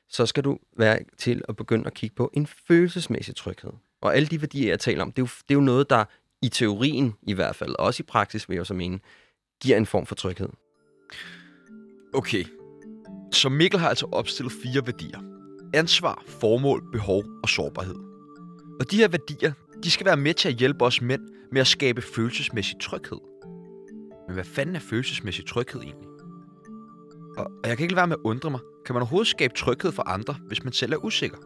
så 0.08 0.26
skal 0.26 0.44
du 0.44 0.58
være 0.76 0.98
til 1.18 1.42
at 1.48 1.56
begynde 1.56 1.86
at 1.86 1.94
kigge 1.94 2.16
på 2.16 2.30
en 2.34 2.46
følelsesmæssig 2.46 3.36
tryghed. 3.36 3.72
Og 4.00 4.16
alle 4.16 4.28
de 4.28 4.40
værdier, 4.40 4.68
jeg 4.68 4.80
taler 4.80 5.02
om, 5.02 5.12
det 5.12 5.22
er 5.22 5.26
jo, 5.26 5.28
det 5.48 5.54
er 5.54 5.58
jo 5.58 5.60
noget, 5.60 5.90
der 5.90 6.04
i 6.42 6.48
teorien 6.48 7.14
i 7.22 7.32
hvert 7.32 7.56
fald, 7.56 7.75
også 7.78 8.02
i 8.02 8.06
praksis 8.06 8.48
vil 8.48 8.56
jeg 8.56 8.66
så 8.66 8.75
mene, 8.75 8.98
giver 9.62 9.76
en 9.76 9.86
form 9.86 10.06
for 10.06 10.14
tryghed. 10.14 10.48
Okay, 12.14 12.44
så 13.32 13.48
Mikkel 13.48 13.80
har 13.80 13.88
altså 13.88 14.06
opstillet 14.12 14.52
fire 14.52 14.86
værdier. 14.86 15.18
Ansvar, 15.75 16.22
formål, 16.26 16.82
behov 16.92 17.25
og 17.42 17.48
sårbarhed. 17.48 17.96
Og 18.80 18.90
de 18.90 18.96
her 18.96 19.08
værdier, 19.08 19.52
de 19.84 19.90
skal 19.90 20.06
være 20.06 20.16
med 20.16 20.34
til 20.34 20.48
at 20.48 20.54
hjælpe 20.54 20.84
os 20.84 21.02
mænd 21.02 21.22
med 21.52 21.60
at 21.60 21.66
skabe 21.66 22.02
følelsesmæssig 22.02 22.76
tryghed. 22.80 23.18
Men 24.26 24.34
hvad 24.34 24.44
fanden 24.44 24.76
er 24.76 24.80
følelsesmæssig 24.80 25.46
tryghed 25.46 25.80
egentlig? 25.80 26.08
Og 27.36 27.46
jeg 27.64 27.76
kan 27.76 27.84
ikke 27.84 27.94
lade 27.94 27.96
være 27.96 28.06
med 28.06 28.16
at 28.16 28.28
undre 28.28 28.50
mig. 28.50 28.60
Kan 28.86 28.94
man 28.94 29.02
overhovedet 29.02 29.28
skabe 29.28 29.54
tryghed 29.54 29.92
for 29.92 30.08
andre, 30.08 30.34
hvis 30.46 30.64
man 30.64 30.72
selv 30.72 30.92
er 30.92 31.04
usikker? 31.04 31.38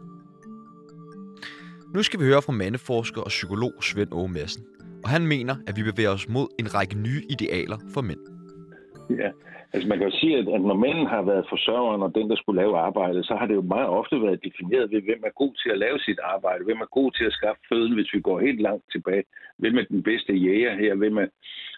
Nu 1.95 2.03
skal 2.03 2.19
vi 2.19 2.25
høre 2.25 2.41
fra 2.41 2.51
mandeforsker 2.51 3.21
og 3.21 3.27
psykolog 3.27 3.73
Svend 3.81 4.09
Åge 4.11 4.29
Madsen. 4.29 4.63
Og 5.03 5.09
han 5.09 5.27
mener, 5.27 5.55
at 5.67 5.75
vi 5.75 5.83
bevæger 5.83 6.09
os 6.09 6.29
mod 6.29 6.47
en 6.59 6.73
række 6.73 6.97
nye 6.97 7.23
idealer 7.29 7.77
for 7.93 8.01
mænd. 8.01 8.19
Ja, 9.17 9.31
Altså 9.73 9.87
man 9.87 9.97
kan 9.97 10.07
jo 10.07 10.17
sige, 10.17 10.37
at, 10.37 10.47
at 10.55 10.61
når 10.61 10.73
mænden 10.73 11.05
har 11.05 11.21
været 11.21 11.45
forsørgeren 11.49 12.01
og 12.01 12.15
den, 12.15 12.29
der 12.29 12.35
skulle 12.35 12.61
lave 12.61 12.77
arbejdet, 12.77 13.25
så 13.25 13.35
har 13.35 13.45
det 13.45 13.55
jo 13.55 13.61
meget 13.61 13.87
ofte 13.87 14.21
været 14.21 14.43
defineret 14.43 14.91
ved, 14.91 15.01
hvem 15.01 15.21
er 15.23 15.39
god 15.41 15.53
til 15.63 15.69
at 15.69 15.77
lave 15.77 15.99
sit 15.99 16.19
arbejde, 16.23 16.63
hvem 16.63 16.81
er 16.81 16.95
god 16.99 17.11
til 17.11 17.25
at 17.25 17.33
skaffe 17.33 17.61
føden, 17.69 17.93
hvis 17.93 18.13
vi 18.13 18.21
går 18.21 18.39
helt 18.39 18.61
langt 18.61 18.85
tilbage, 18.91 19.23
hvem 19.57 19.77
er 19.77 19.83
den 19.83 20.03
bedste 20.03 20.33
jæger 20.33 20.75
her, 20.75 20.95
hvem 20.95 21.17
er... 21.17 21.27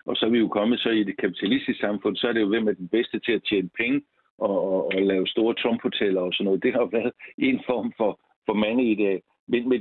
Og 0.05 0.15
så 0.15 0.25
er 0.25 0.29
vi 0.29 0.39
jo 0.39 0.47
kommet 0.47 0.79
så 0.79 0.89
i 0.89 1.03
det 1.03 1.17
kapitalistiske 1.17 1.81
samfund, 1.81 2.15
så 2.15 2.27
er 2.27 2.33
det 2.33 2.41
jo, 2.41 2.47
hvem 2.47 2.67
er 2.67 2.73
den 2.73 2.87
bedste 2.87 3.19
til 3.19 3.31
at 3.31 3.43
tjene 3.49 3.69
penge 3.77 4.01
og, 4.37 4.73
og, 4.73 4.85
og 4.85 5.01
lave 5.01 5.27
store 5.27 5.53
trumphoteller 5.53 6.21
og 6.21 6.33
sådan 6.33 6.45
noget. 6.45 6.63
Det 6.63 6.73
har 6.73 6.85
været 6.85 7.13
en 7.37 7.59
form 7.65 7.93
for, 7.97 8.19
for 8.45 8.53
mandeideal. 8.53 9.21
Men 9.47 9.69
med 9.69 9.79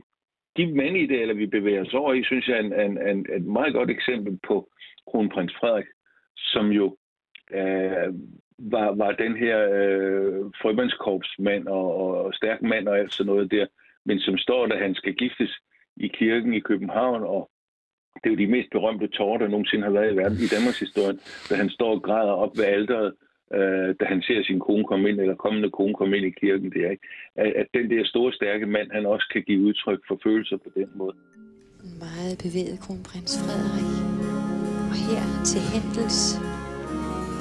de 0.56 0.75
mandeidealer, 0.75 1.35
vi 1.35 1.47
bevæger 1.47 1.80
os 1.80 1.94
over 1.94 2.12
i, 2.12 2.25
synes 2.25 2.49
jeg 2.49 2.56
er 2.56 2.61
en, 2.61 2.73
en, 2.80 3.09
en, 3.09 3.26
et 3.37 3.44
meget 3.44 3.75
godt 3.75 3.90
eksempel 3.90 4.38
på 4.47 4.68
kronprins 5.11 5.54
Frederik, 5.61 5.87
som 6.37 6.66
jo 6.71 6.97
øh, 7.54 8.14
var, 8.59 8.94
var 8.94 9.12
den 9.12 9.37
her 9.37 9.59
øh, 9.73 10.44
frømandskorpsmand 10.62 11.66
og, 11.66 11.97
og 11.97 12.35
stærk 12.35 12.62
mand 12.62 12.88
og 12.88 12.99
alt 12.99 13.12
sådan 13.12 13.32
noget 13.32 13.50
der, 13.50 13.66
men 14.04 14.18
som 14.21 14.38
står, 14.38 14.66
da 14.66 14.76
han 14.76 14.94
skal 14.94 15.14
giftes 15.14 15.50
i 15.97 16.09
kirken 16.09 16.54
i 16.54 16.61
København, 16.61 17.23
og 17.23 17.50
det 18.14 18.26
er 18.26 18.35
jo 18.35 18.47
de 18.47 18.52
mest 18.56 18.71
berømte 18.71 19.09
tårer, 19.09 19.38
der 19.38 19.49
nogensinde 19.49 19.85
har 19.85 19.90
været 19.90 20.12
i 20.12 20.16
verden 20.16 20.38
i 20.38 20.52
Danmarks 20.54 20.80
historie, 20.80 21.16
da 21.50 21.54
han 21.54 21.71
står 21.71 21.90
og 21.94 22.02
græder 22.02 22.32
op 22.32 22.56
ved 22.56 22.64
alderet, 22.64 23.14
øh, 23.54 23.94
da 24.00 24.04
han 24.04 24.23
ser 24.23 24.42
sin 24.42 24.61
kone 24.61 24.85
komme 24.85 25.09
ind, 25.09 25.21
eller 25.21 25.35
kommende 25.35 25.71
kone 25.71 25.94
komme 25.94 26.16
ind 26.16 26.26
i 26.26 26.30
kirken, 26.30 26.71
det 26.71 26.80
er 26.87 26.90
ikke. 26.90 27.06
At, 27.37 27.52
at 27.61 27.66
den 27.75 27.90
der 27.90 28.04
store, 28.04 28.32
stærke 28.32 28.66
mand, 28.66 28.90
han 28.92 29.06
også 29.06 29.26
kan 29.32 29.42
give 29.42 29.62
udtryk 29.66 30.00
for 30.09 30.21
følelser 30.25 30.56
på 30.56 30.71
den 30.75 30.88
måde. 30.94 31.16
Meget 32.04 32.35
bevæget 32.44 32.80
kronprins 32.85 33.32
Frederik. 33.42 33.90
Og 34.92 34.97
her 35.06 35.23
til 35.50 35.62
Hendels 35.73 36.21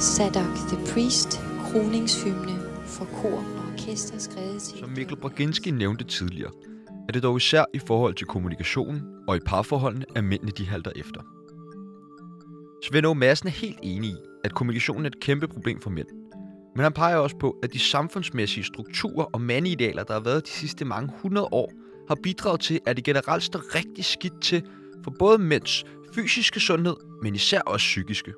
Sadak 0.02 0.56
the 0.68 0.94
Priest, 0.94 1.42
kroningshymne 1.64 2.60
for 2.86 3.06
kor 3.06 3.38
og 3.38 3.72
orkester 3.74 4.18
skrevet 4.18 4.62
til... 4.62 4.80
Som 4.80 4.90
Mikkel 4.90 5.18
Braginski 5.18 5.72
nævnte 5.72 6.04
tidligere, 6.04 6.52
er 7.08 7.12
det 7.12 7.24
dog 7.24 7.38
især 7.38 7.66
i 7.74 7.80
forhold 7.80 8.16
til 8.16 8.28
kommunikationen 8.28 9.02
og 9.28 9.36
i 9.36 9.40
parforholdene, 9.40 10.06
at 10.16 10.24
mændene 10.24 10.52
de 10.52 10.66
halter 10.66 10.92
efter. 10.96 11.22
Svend 12.84 13.06
O. 13.06 13.14
Madsen 13.14 13.48
er 13.48 13.52
helt 13.52 13.80
enig 13.84 14.10
i, 14.10 14.16
at 14.44 14.54
kommunikationen 14.54 15.06
er 15.06 15.10
et 15.10 15.20
kæmpe 15.20 15.48
problem 15.48 15.82
for 15.82 15.90
mænd. 15.90 16.08
Men 16.76 16.84
han 16.84 16.94
peger 16.94 17.18
også 17.18 17.38
på, 17.38 17.56
at 17.64 17.74
de 17.74 17.80
samfundsmæssige 17.80 18.64
strukturer 18.64 19.26
og 19.26 19.42
mandeidealer, 19.42 20.04
der 20.04 20.14
har 20.14 20.22
været 20.22 20.46
de 20.46 20.52
sidste 20.52 20.86
mange 20.86 21.12
hundrede 21.22 21.48
år, 21.52 21.72
har 22.08 22.18
bidraget 22.24 22.60
til, 22.60 22.80
at 22.86 22.96
det 22.96 23.06
generelt 23.06 23.44
står 23.44 23.76
rigtig 23.76 24.06
skidt 24.06 24.42
til 24.42 24.64
for 25.04 25.14
både 25.20 25.38
mænds 25.38 25.84
fysiske 26.16 26.60
sundhed, 26.60 26.96
men 27.24 27.36
især 27.36 27.62
også 27.62 27.84
psykiske. 27.84 28.34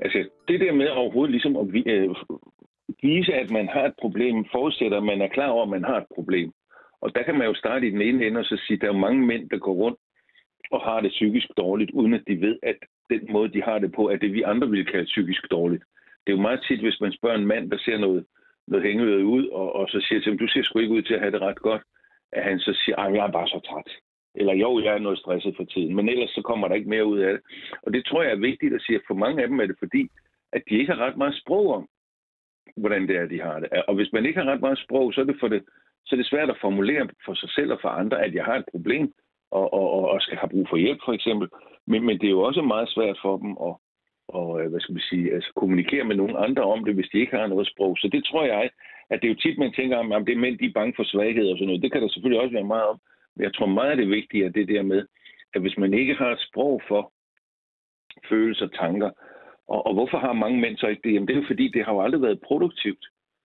Altså, 0.00 0.28
det 0.48 0.60
der 0.60 0.72
med 0.72 0.88
overhovedet 0.88 1.30
ligesom 1.30 1.56
at 1.56 1.66
øh, 1.86 2.14
vise, 3.02 3.34
at 3.34 3.50
man 3.50 3.68
har 3.68 3.84
et 3.84 3.94
problem, 4.00 4.44
forudsætter, 4.52 4.96
at 4.96 5.04
man 5.04 5.22
er 5.22 5.28
klar 5.28 5.48
over, 5.48 5.62
at 5.62 5.68
man 5.68 5.84
har 5.84 5.96
et 5.96 6.06
problem. 6.14 6.52
Og 7.00 7.14
der 7.14 7.22
kan 7.22 7.38
man 7.38 7.46
jo 7.46 7.54
starte 7.54 7.86
i 7.86 7.90
den 7.90 8.02
ene 8.02 8.26
ende 8.26 8.40
og 8.40 8.44
så 8.44 8.56
sige, 8.66 8.76
at 8.76 8.80
der 8.80 8.88
er 8.88 9.04
mange 9.06 9.26
mænd, 9.26 9.50
der 9.50 9.58
går 9.58 9.72
rundt 9.72 9.98
og 10.70 10.80
har 10.80 11.00
det 11.00 11.10
psykisk 11.10 11.48
dårligt, 11.56 11.90
uden 11.90 12.14
at 12.14 12.22
de 12.28 12.40
ved, 12.40 12.58
at 12.62 12.76
den 13.10 13.32
måde, 13.32 13.52
de 13.52 13.62
har 13.62 13.78
det 13.78 13.92
på, 13.92 14.08
er 14.08 14.16
det, 14.16 14.32
vi 14.32 14.42
andre 14.42 14.70
vil 14.70 14.86
kalde 14.86 15.04
psykisk 15.04 15.50
dårligt. 15.50 15.84
Det 16.26 16.32
er 16.32 16.36
jo 16.36 16.42
meget 16.42 16.64
tit, 16.68 16.80
hvis 16.80 17.00
man 17.00 17.12
spørger 17.12 17.38
en 17.38 17.46
mand, 17.46 17.70
der 17.70 17.78
ser 17.78 17.98
noget, 17.98 18.26
noget 18.66 18.86
hængeøret 18.86 19.22
ud, 19.22 19.46
og, 19.46 19.72
og 19.72 19.88
så 19.88 20.00
siger 20.08 20.20
til 20.20 20.30
ham, 20.30 20.38
du 20.38 20.48
ser 20.48 20.62
sgu 20.62 20.78
ikke 20.78 20.94
ud 20.94 21.02
til 21.02 21.14
at 21.14 21.20
have 21.20 21.32
det 21.32 21.40
ret 21.40 21.58
godt, 21.58 21.82
at 22.32 22.44
han 22.44 22.58
så 22.58 22.72
siger, 22.84 22.96
at 22.96 23.14
jeg 23.14 23.26
er 23.26 23.32
bare 23.32 23.48
så 23.48 23.60
træt. 23.68 23.90
Eller 24.40 24.54
jo, 24.54 24.70
jeg 24.84 24.94
er 24.94 24.98
noget 25.06 25.18
stresset 25.18 25.54
for 25.56 25.64
tiden, 25.64 25.94
men 25.96 26.08
ellers 26.08 26.30
så 26.30 26.42
kommer 26.42 26.68
der 26.68 26.74
ikke 26.74 26.90
mere 26.90 27.06
ud 27.06 27.18
af 27.18 27.32
det. 27.32 27.42
Og 27.82 27.92
det 27.92 28.04
tror 28.04 28.22
jeg 28.22 28.32
er 28.32 28.46
vigtigt 28.50 28.74
at 28.74 28.82
sige, 28.82 28.96
at 28.96 29.06
for 29.06 29.14
mange 29.14 29.42
af 29.42 29.48
dem 29.48 29.60
er 29.60 29.66
det 29.66 29.76
fordi, 29.78 30.02
at 30.52 30.62
de 30.68 30.78
ikke 30.78 30.92
har 30.92 31.04
ret 31.06 31.16
meget 31.16 31.40
sprog 31.42 31.74
om, 31.74 31.88
hvordan 32.76 33.08
det 33.08 33.16
er, 33.16 33.26
de 33.26 33.40
har 33.40 33.58
det. 33.60 33.68
Og 33.88 33.94
hvis 33.94 34.12
man 34.12 34.26
ikke 34.26 34.40
har 34.40 34.50
ret 34.52 34.60
meget 34.60 34.78
sprog, 34.78 35.14
så 35.14 35.20
er 35.20 35.24
det, 35.24 35.36
for 35.40 35.48
det, 35.48 35.62
så 36.06 36.14
er 36.14 36.16
det 36.16 36.26
svært 36.26 36.50
at 36.50 36.60
formulere 36.60 37.08
for 37.24 37.34
sig 37.34 37.50
selv 37.50 37.72
og 37.72 37.78
for 37.82 37.88
andre, 37.88 38.24
at 38.24 38.34
jeg 38.34 38.44
har 38.44 38.56
et 38.56 38.70
problem, 38.70 39.14
og, 39.50 39.72
og, 39.72 40.08
og 40.10 40.22
skal 40.22 40.38
have 40.38 40.48
brug 40.48 40.66
for 40.68 40.76
hjælp, 40.76 41.00
for 41.04 41.12
eksempel. 41.12 41.48
Men, 41.86 42.04
men 42.06 42.18
det 42.18 42.26
er 42.26 42.36
jo 42.36 42.40
også 42.40 42.62
meget 42.62 42.88
svært 42.88 43.18
for 43.22 43.36
dem 43.36 43.50
at, 43.50 43.74
og, 44.28 44.60
øh, 44.60 44.70
hvad 44.70 44.80
skal 44.80 44.92
man 44.92 45.08
sige, 45.10 45.34
altså, 45.34 45.52
kommunikere 45.56 46.04
med 46.04 46.16
nogen 46.16 46.36
andre 46.36 46.62
om 46.62 46.84
det, 46.84 46.94
hvis 46.94 47.10
de 47.12 47.18
ikke 47.18 47.36
har 47.36 47.46
noget 47.46 47.66
sprog. 47.66 47.96
Så 47.98 48.08
det 48.12 48.24
tror 48.24 48.44
jeg, 48.44 48.70
at 49.10 49.20
det 49.20 49.26
er 49.26 49.34
jo 49.34 49.42
tit, 49.42 49.58
man 49.58 49.72
tænker 49.72 49.96
om, 49.96 50.12
at 50.12 50.26
det 50.26 50.32
er 50.32 50.44
mænd, 50.44 50.58
de 50.58 50.66
er 50.66 50.78
bange 50.78 50.92
for 50.96 51.04
svaghed 51.04 51.46
og 51.50 51.56
sådan 51.56 51.66
noget. 51.66 51.82
Det 51.82 51.92
kan 51.92 52.02
der 52.02 52.08
selvfølgelig 52.08 52.40
også 52.42 52.52
være 52.52 52.72
meget 52.74 52.86
om. 52.92 52.98
Jeg 53.38 53.54
tror 53.54 53.66
meget, 53.66 53.90
af 53.90 53.96
det 53.96 54.08
vigtige 54.08 54.44
er 54.44 54.48
det 54.48 54.68
der 54.68 54.82
med, 54.82 55.06
at 55.54 55.60
hvis 55.60 55.78
man 55.78 55.94
ikke 55.94 56.14
har 56.14 56.30
et 56.30 56.40
sprog 56.48 56.82
for 56.88 57.12
følelser 58.28 58.66
og 58.66 58.72
tanker, 58.72 59.10
og, 59.68 59.86
og 59.86 59.94
hvorfor 59.94 60.18
har 60.18 60.32
mange 60.32 60.60
mænd 60.60 60.76
så 60.76 60.86
ikke 60.86 61.02
det? 61.04 61.14
Jamen 61.14 61.28
det 61.28 61.36
er 61.36 61.40
jo 61.40 61.46
fordi, 61.46 61.68
det 61.68 61.84
har 61.84 61.92
jo 61.92 62.00
aldrig 62.00 62.22
været 62.22 62.40
produktivt 62.40 63.04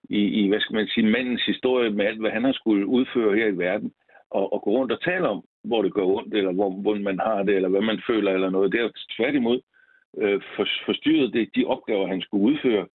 i, 0.09 0.19
i 0.19 0.47
hvad 0.47 0.59
skal 0.59 0.75
man 0.75 0.88
sige, 0.88 1.12
mandens 1.12 1.45
historie 1.45 1.89
med 1.89 2.05
alt, 2.05 2.19
hvad 2.19 2.31
han 2.31 2.43
har 2.43 2.53
skulle 2.53 2.85
udføre 2.88 3.35
her 3.35 3.47
i 3.47 3.57
verden, 3.57 3.93
og, 4.29 4.53
og 4.53 4.62
gå 4.62 4.71
rundt 4.71 4.91
og 4.91 5.01
tale 5.01 5.27
om, 5.27 5.43
hvor 5.63 5.81
det 5.81 5.93
går 5.93 6.17
ondt, 6.17 6.33
eller 6.33 6.51
hvor, 6.51 6.69
hvor 6.81 6.95
man 6.95 7.19
har 7.19 7.43
det, 7.43 7.55
eller 7.55 7.69
hvad 7.69 7.81
man 7.81 8.01
føler, 8.07 8.31
eller 8.31 8.50
noget. 8.50 8.71
Det 8.71 8.81
er 8.81 8.89
tværtimod 9.17 9.62
øh, 10.17 10.41
for, 10.55 10.67
forstyrret 10.85 11.33
det, 11.33 11.55
de 11.55 11.65
opgaver, 11.65 12.07
han 12.07 12.21
skulle 12.21 12.43
udføre 12.43 12.88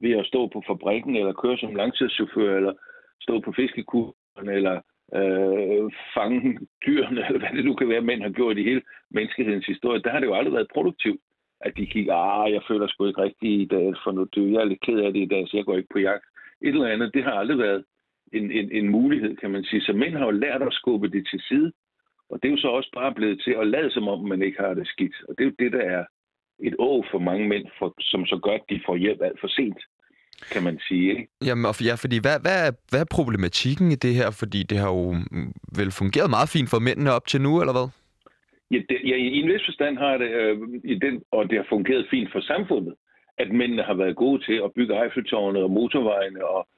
ved 0.00 0.12
at 0.12 0.26
stå 0.26 0.46
på 0.46 0.62
fabrikken, 0.66 1.16
eller 1.16 1.32
køre 1.32 1.58
som 1.58 1.74
langtidschauffør, 1.74 2.56
eller 2.56 2.72
stå 3.20 3.40
på 3.40 3.52
fiskekuren, 3.52 4.48
eller 4.48 4.80
øh, 5.18 5.90
fange 6.14 6.58
dyrene, 6.86 7.26
eller 7.26 7.38
hvad 7.42 7.56
det 7.56 7.64
nu 7.64 7.74
kan 7.74 7.88
være, 7.88 8.00
mænd 8.00 8.22
har 8.22 8.30
gjort 8.30 8.58
i 8.58 8.62
hele 8.62 8.82
menneskehedens 9.10 9.66
historie. 9.66 10.02
Der 10.02 10.10
har 10.10 10.20
det 10.20 10.26
jo 10.26 10.34
aldrig 10.34 10.54
været 10.54 10.74
produktivt, 10.74 11.20
at 11.60 11.76
de 11.76 11.86
kigger, 11.86 12.14
ah, 12.14 12.52
jeg 12.52 12.62
føler 12.68 12.86
sgu 12.86 13.06
ikke 13.06 13.22
rigtigt 13.22 13.62
i 13.62 13.74
dag, 13.74 13.94
for 14.04 14.10
nu 14.12 14.20
jeg 14.36 14.60
er 14.60 14.64
lidt 14.64 14.80
ked 14.80 14.98
af 14.98 15.12
det 15.12 15.22
i 15.22 15.32
dag, 15.34 15.48
så 15.48 15.56
jeg 15.56 15.64
går 15.64 15.76
ikke 15.76 15.92
på 15.92 15.98
jagt. 15.98 16.24
Et 16.62 16.68
eller 16.68 16.86
andet, 16.86 17.14
det 17.14 17.24
har 17.24 17.32
aldrig 17.32 17.58
været 17.58 17.84
en, 18.32 18.50
en, 18.50 18.72
en 18.72 18.88
mulighed, 18.88 19.36
kan 19.36 19.50
man 19.50 19.64
sige. 19.64 19.80
Så 19.82 19.92
mænd 19.92 20.16
har 20.16 20.24
jo 20.24 20.30
lært 20.30 20.62
at 20.62 20.72
skubbe 20.72 21.08
det 21.08 21.26
til 21.30 21.40
side, 21.48 21.72
og 22.30 22.42
det 22.42 22.48
er 22.48 22.52
jo 22.52 22.60
så 22.60 22.68
også 22.68 22.90
bare 22.94 23.14
blevet 23.14 23.40
til 23.44 23.50
at 23.60 23.66
lade 23.66 23.90
som 23.90 24.08
om, 24.08 24.24
man 24.24 24.42
ikke 24.42 24.60
har 24.60 24.74
det 24.74 24.86
skidt. 24.86 25.14
Og 25.28 25.34
det 25.38 25.44
er 25.44 25.50
jo 25.50 25.54
det, 25.58 25.72
der 25.72 25.84
er 25.96 26.04
et 26.58 26.74
å 26.78 27.04
for 27.10 27.18
mange 27.18 27.48
mænd, 27.48 27.66
for, 27.78 27.94
som 28.00 28.26
så 28.26 28.36
gør, 28.42 28.54
at 28.54 28.70
de 28.70 28.80
får 28.86 28.96
hjælp 28.96 29.22
alt 29.22 29.40
for 29.40 29.48
sent, 29.48 29.82
kan 30.52 30.62
man 30.62 30.78
sige. 30.88 31.10
Ikke? 31.10 31.28
Jamen, 31.46 31.64
og 31.66 31.74
ja, 31.88 31.94
fordi 31.94 32.16
hvad, 32.24 32.36
hvad, 32.44 32.58
er, 32.66 32.72
hvad 32.90 33.00
er 33.00 33.14
problematikken 33.18 33.92
i 33.92 33.94
det 33.94 34.14
her? 34.14 34.30
Fordi 34.30 34.62
det 34.62 34.78
har 34.78 34.88
jo 34.88 35.12
mm, 35.12 35.52
vel 35.78 35.90
fungeret 36.00 36.30
meget 36.30 36.48
fint 36.54 36.70
for 36.70 36.78
mændene 36.78 37.12
op 37.12 37.26
til 37.26 37.40
nu, 37.40 37.60
eller 37.60 37.74
hvad? 37.78 37.88
Ja, 38.70 38.80
det, 38.88 38.98
ja 39.10 39.16
i 39.16 39.38
en 39.40 39.48
vis 39.52 39.64
forstand 39.68 39.98
har 39.98 40.14
det, 40.22 40.30
øh, 40.40 40.58
i 40.84 40.94
den, 41.04 41.22
og 41.30 41.50
det 41.50 41.56
har 41.58 41.66
fungeret 41.68 42.06
fint 42.10 42.32
for 42.32 42.40
samfundet, 42.40 42.94
at 43.38 43.48
mændene 43.50 43.82
har 43.82 43.94
været 43.94 44.16
gode 44.16 44.44
til 44.44 44.56
at 44.64 44.72
bygge 44.76 45.02
Eiffeltårnet 45.02 45.62
og 45.62 45.70
motorvejene 45.70 46.44
og 46.44 46.68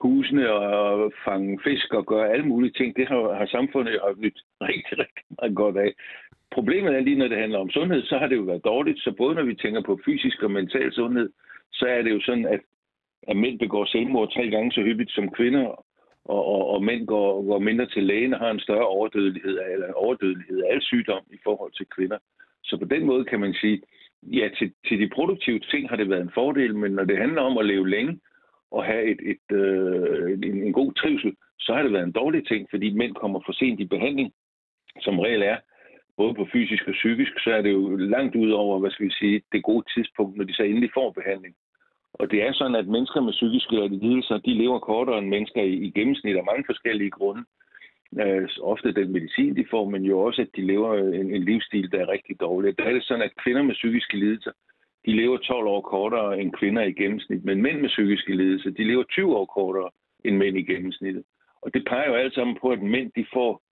husene 0.00 0.52
og 0.52 1.12
fange 1.24 1.60
fisk 1.64 1.94
og 1.94 2.06
gøre 2.06 2.30
alle 2.32 2.46
mulige 2.46 2.72
ting. 2.72 2.96
Det 2.96 3.08
har, 3.08 3.34
har 3.40 3.46
samfundet 3.46 3.92
jo 3.94 4.14
nyt 4.18 4.38
rigtig, 4.60 4.98
rigtig 4.98 5.24
meget 5.38 5.54
godt 5.56 5.76
af. 5.76 5.92
Problemet 6.50 6.94
er 6.94 7.00
lige, 7.00 7.18
når 7.18 7.28
det 7.28 7.38
handler 7.38 7.58
om 7.58 7.70
sundhed, 7.70 8.02
så 8.02 8.18
har 8.18 8.26
det 8.26 8.36
jo 8.36 8.42
været 8.42 8.64
dårligt. 8.64 8.98
Så 9.00 9.10
både 9.16 9.34
når 9.34 9.42
vi 9.42 9.54
tænker 9.54 9.82
på 9.82 10.00
fysisk 10.04 10.42
og 10.42 10.50
mental 10.50 10.92
sundhed, 10.92 11.28
så 11.72 11.84
er 11.86 12.02
det 12.02 12.10
jo 12.10 12.20
sådan, 12.20 12.46
at, 12.46 12.60
at 13.28 13.36
mænd 13.36 13.58
begår 13.58 13.84
selvmord 13.84 14.32
tre 14.32 14.50
gange 14.50 14.72
så 14.72 14.80
hyppigt 14.82 15.10
som 15.10 15.30
kvinder, 15.30 15.64
og, 16.24 16.44
og, 16.46 16.68
og 16.68 16.84
mænd 16.84 17.06
går, 17.06 17.46
går 17.46 17.58
mindre 17.58 17.86
til 17.86 18.02
lægen 18.02 18.34
og 18.34 18.40
har 18.40 18.50
en 18.50 18.60
større 18.60 18.86
overdødelighed, 18.86 19.58
eller 19.72 19.86
en 19.86 19.94
overdødelighed 19.94 20.62
af 20.62 20.74
al 20.74 20.82
sygdom 20.82 21.22
i 21.32 21.38
forhold 21.44 21.72
til 21.72 21.86
kvinder. 21.96 22.18
Så 22.64 22.78
på 22.78 22.84
den 22.84 23.06
måde 23.06 23.24
kan 23.24 23.40
man 23.40 23.54
sige, 23.54 23.82
ja, 24.22 24.48
til, 24.58 24.72
til 24.88 25.00
de 25.00 25.08
produktive 25.08 25.60
ting 25.60 25.88
har 25.88 25.96
det 25.96 26.10
været 26.10 26.22
en 26.22 26.34
fordel, 26.34 26.76
men 26.76 26.92
når 26.92 27.04
det 27.04 27.18
handler 27.18 27.42
om 27.42 27.58
at 27.58 27.66
leve 27.66 27.88
længe 27.88 28.20
og 28.70 28.84
have 28.84 29.04
et, 29.04 29.20
et, 29.32 29.56
øh, 29.56 30.32
en, 30.32 30.62
en 30.62 30.72
god 30.72 30.92
trivsel, 30.92 31.34
så 31.58 31.74
har 31.74 31.82
det 31.82 31.92
været 31.92 32.06
en 32.06 32.12
dårlig 32.12 32.46
ting, 32.46 32.66
fordi 32.70 32.94
mænd 32.94 33.14
kommer 33.14 33.40
for 33.46 33.52
sent 33.52 33.80
i 33.80 33.84
behandling, 33.84 34.32
som 35.00 35.18
regel 35.18 35.42
er, 35.42 35.56
både 36.16 36.34
på 36.34 36.48
fysisk 36.52 36.88
og 36.88 36.92
psykisk, 36.92 37.32
så 37.44 37.50
er 37.50 37.62
det 37.62 37.72
jo 37.72 37.96
langt 37.96 38.36
ud 38.36 38.50
over, 38.50 38.78
hvad 38.78 38.90
skal 38.90 39.06
vi 39.06 39.12
sige, 39.12 39.42
det 39.52 39.62
gode 39.62 39.84
tidspunkt, 39.94 40.36
når 40.36 40.44
de 40.44 40.54
så 40.54 40.62
endelig 40.62 40.90
får 40.94 41.10
behandling. 41.10 41.54
Og 42.14 42.30
det 42.30 42.42
er 42.42 42.52
sådan, 42.52 42.74
at 42.74 42.86
mennesker 42.86 43.20
med 43.20 43.32
psykiske 43.32 43.88
lidelser, 43.88 44.38
de 44.38 44.54
lever 44.54 44.78
kortere 44.78 45.18
end 45.18 45.28
mennesker 45.28 45.62
i, 45.62 45.72
i 45.72 45.90
gennemsnit 45.90 46.36
af 46.36 46.44
mange 46.44 46.64
forskellige 46.66 47.10
grunde. 47.10 47.44
Øh, 48.20 48.48
ofte 48.62 48.92
den 48.92 49.12
medicin, 49.12 49.56
de 49.56 49.66
får, 49.70 49.90
men 49.90 50.02
jo 50.02 50.20
også, 50.20 50.42
at 50.42 50.48
de 50.56 50.66
lever 50.66 50.94
en, 50.98 51.34
en 51.34 51.44
livsstil, 51.44 51.92
der 51.92 51.98
er 52.00 52.08
rigtig 52.08 52.40
dårlig. 52.40 52.78
Der 52.78 52.84
er 52.84 52.92
det 52.92 53.04
sådan, 53.04 53.22
at 53.22 53.36
kvinder 53.42 53.62
med 53.62 53.74
psykiske 53.74 54.16
lidelser, 54.18 54.52
de 55.06 55.12
lever 55.12 55.36
12 55.36 55.66
år 55.66 55.80
kortere 55.80 56.40
end 56.40 56.52
kvinder 56.52 56.82
i 56.82 56.92
gennemsnit, 56.92 57.44
men 57.44 57.62
mænd 57.62 57.80
med 57.80 57.88
psykiske 57.88 58.36
lidelser, 58.36 58.70
de 58.70 58.84
lever 58.84 59.02
20 59.02 59.36
år 59.36 59.44
kortere 59.44 59.90
end 60.24 60.36
mænd 60.36 60.56
i 60.58 60.62
gennemsnittet. 60.62 61.24
Og 61.62 61.74
det 61.74 61.84
peger 61.84 62.08
jo 62.08 62.14
alt 62.14 62.34
sammen 62.34 62.56
på, 62.60 62.68
at 62.68 62.82
mænd 62.82 63.10
de 63.16 63.26
får 63.32 63.62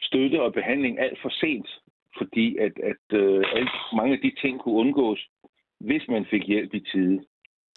støtte 0.00 0.42
og 0.42 0.52
behandling 0.52 0.98
alt 0.98 1.18
for 1.22 1.28
sent, 1.28 1.68
fordi 2.18 2.56
at, 2.56 2.72
at 2.82 3.18
øh, 3.18 3.44
alt, 3.54 3.70
mange 3.96 4.14
af 4.14 4.20
de 4.20 4.32
ting 4.42 4.60
kunne 4.60 4.74
undgås, 4.74 5.28
hvis 5.80 6.08
man 6.08 6.26
fik 6.30 6.46
hjælp 6.46 6.74
i 6.74 6.80
tide. 6.80 7.24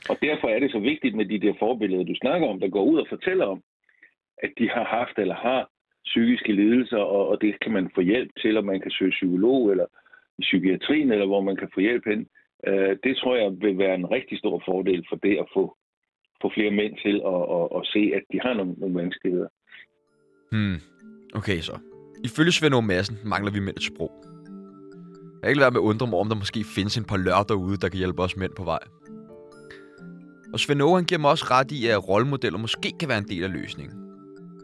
Og 0.10 0.18
derfor 0.22 0.48
er 0.48 0.60
det 0.60 0.72
så 0.72 0.80
vigtigt 0.80 1.16
med 1.16 1.26
de 1.26 1.40
der 1.40 1.54
forbilleder, 1.60 2.04
du 2.04 2.16
snakker 2.16 2.48
om, 2.48 2.60
der 2.60 2.70
går 2.70 2.84
ud 2.84 2.98
og 3.00 3.08
fortæller 3.10 3.46
om, 3.46 3.62
at 4.38 4.52
de 4.58 4.70
har 4.70 4.86
haft 4.98 5.18
eller 5.18 5.36
har 5.36 5.70
psykiske 6.06 6.54
lidelser, 6.54 6.98
og, 6.98 7.28
og 7.28 7.42
det 7.42 7.60
kan 7.62 7.72
man 7.72 7.92
få 7.96 8.02
hjælp 8.02 8.32
til, 8.42 8.58
og 8.58 8.66
man 8.66 8.82
kan 8.82 8.92
søge 8.92 9.12
psykolog 9.12 9.72
eller 9.72 9.86
i 10.38 10.42
psykiatrien, 10.42 11.12
eller 11.12 11.26
hvor 11.26 11.42
man 11.42 11.56
kan 11.56 11.70
få 11.74 11.80
hjælp 11.80 12.06
hen. 12.06 12.28
Øh, 12.68 12.98
det 13.04 13.18
tror 13.18 13.36
jeg 13.36 13.52
vil 13.62 13.78
være 13.78 13.96
en 13.96 14.12
rigtig 14.12 14.40
stor 14.40 14.64
fordel 14.66 15.06
for 15.10 15.16
det 15.16 15.38
at 15.38 15.46
få, 15.54 15.78
få 16.42 16.52
flere 16.54 16.72
mænd 16.72 16.94
til 17.06 17.16
at, 17.34 17.42
at, 17.58 17.66
at 17.78 17.84
se, 17.94 18.02
at 18.18 18.24
de 18.32 18.40
har 18.46 18.54
nogle, 18.54 18.74
nogle 18.78 18.96
vanskeligheder. 19.02 19.50
Hmm. 20.52 20.80
Okay 21.36 21.60
så. 21.60 21.76
Ifølge 22.24 22.52
Svend 22.52 22.76
Aage 22.76 22.88
Madsen 22.88 23.18
mangler 23.26 23.52
vi 23.52 23.60
mænd 23.60 23.78
et 23.78 23.84
sprog. 23.84 24.12
Jeg 25.34 25.48
kan 25.48 25.50
ikke 25.50 25.66
være 25.66 25.76
med 25.76 25.82
at 25.84 25.90
undre 25.92 26.08
mig 26.08 26.20
om, 26.20 26.30
der 26.30 26.36
måske 26.36 26.60
findes 26.76 26.98
en 26.98 27.08
par 27.12 27.18
lørdag 27.18 27.46
derude, 27.50 27.78
der 27.78 27.90
kan 27.90 27.98
hjælpe 27.98 28.22
os 28.22 28.38
mænd 28.38 28.54
på 28.58 28.64
vej. 28.64 28.84
Og 30.54 30.60
Svend 30.60 30.82
Aage, 30.82 30.96
han 30.96 31.06
giver 31.06 31.20
mig 31.20 31.32
også 31.32 31.46
ret 31.52 31.72
i, 31.72 31.88
at 31.88 32.08
rollemodeller 32.08 32.60
måske 32.60 32.94
kan 33.00 33.10
være 33.10 33.18
en 33.18 33.28
del 33.28 33.44
af 33.44 33.52
løsningen. 33.52 34.00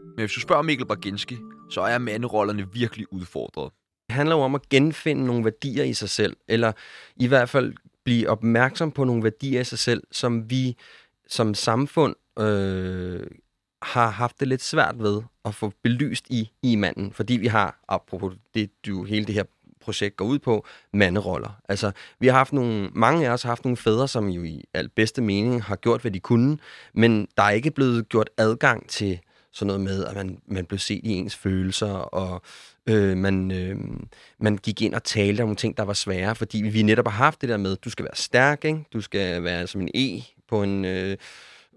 Men 0.04 0.16
hvis 0.16 0.32
du 0.32 0.40
spørger 0.40 0.62
Mikkel 0.62 0.86
Barginski, 0.86 1.36
så 1.70 1.80
er 1.80 1.98
manderollerne 1.98 2.72
virkelig 2.72 3.12
udfordret. 3.12 3.72
Det 4.08 4.14
handler 4.14 4.36
jo 4.36 4.42
om 4.42 4.54
at 4.54 4.68
genfinde 4.68 5.26
nogle 5.26 5.44
værdier 5.44 5.84
i 5.84 5.92
sig 5.92 6.08
selv, 6.08 6.36
eller 6.48 6.72
i 7.16 7.26
hvert 7.26 7.48
fald 7.48 7.74
blive 8.04 8.28
opmærksom 8.28 8.92
på 8.92 9.04
nogle 9.04 9.22
værdier 9.22 9.60
i 9.60 9.64
sig 9.64 9.78
selv, 9.78 10.02
som 10.12 10.50
vi 10.50 10.76
som 11.28 11.54
samfund 11.54 12.14
øh, 12.38 13.26
har 13.82 14.10
haft 14.10 14.40
det 14.40 14.48
lidt 14.48 14.62
svært 14.62 14.98
ved 14.98 15.22
at 15.44 15.54
få 15.54 15.72
belyst 15.82 16.24
i, 16.30 16.50
i 16.62 16.76
manden, 16.76 17.12
fordi 17.12 17.36
vi 17.36 17.46
har, 17.46 17.80
apropos 17.88 18.34
det, 18.54 18.70
du, 18.86 19.04
hele 19.04 19.26
det 19.26 19.34
her 19.34 19.44
projekt 19.80 20.16
går 20.16 20.24
ud 20.24 20.38
på, 20.38 20.66
manderoller. 20.92 21.60
Altså, 21.68 21.90
vi 22.18 22.26
har 22.26 22.34
haft 22.34 22.52
nogle, 22.52 22.90
mange 22.92 23.28
af 23.28 23.32
os 23.32 23.42
har 23.42 23.50
haft 23.50 23.64
nogle 23.64 23.76
fædre, 23.76 24.08
som 24.08 24.28
jo 24.28 24.42
i 24.42 24.64
alt 24.74 24.94
bedste 24.94 25.22
mening 25.22 25.62
har 25.62 25.76
gjort, 25.76 26.00
hvad 26.00 26.10
de 26.10 26.20
kunne, 26.20 26.58
men 26.94 27.28
der 27.36 27.42
er 27.42 27.50
ikke 27.50 27.70
blevet 27.70 28.08
gjort 28.08 28.30
adgang 28.36 28.88
til 28.88 29.20
sådan 29.52 29.66
noget 29.66 29.80
med, 29.80 30.04
at 30.04 30.16
man, 30.16 30.40
man 30.46 30.64
blev 30.64 30.78
set 30.78 31.00
i 31.04 31.08
ens 31.08 31.36
følelser, 31.36 31.92
og 31.92 32.42
øh, 32.86 33.16
man, 33.16 33.50
øh, 33.50 33.76
man 34.38 34.56
gik 34.56 34.82
ind 34.82 34.94
og 34.94 35.04
talte 35.04 35.42
om 35.42 35.56
ting, 35.56 35.76
der 35.76 35.82
var 35.82 35.92
svære, 35.92 36.34
fordi 36.34 36.62
vi 36.62 36.82
netop 36.82 37.06
har 37.06 37.24
haft 37.24 37.40
det 37.40 37.48
der 37.48 37.56
med, 37.56 37.76
du 37.76 37.90
skal 37.90 38.04
være 38.04 38.16
stærk, 38.16 38.64
ikke? 38.64 38.84
du 38.92 39.00
skal 39.00 39.44
være 39.44 39.66
som 39.66 39.80
en 39.80 39.88
E 39.94 40.22
på 40.48 40.62
en... 40.62 40.84
Øh, 40.84 41.16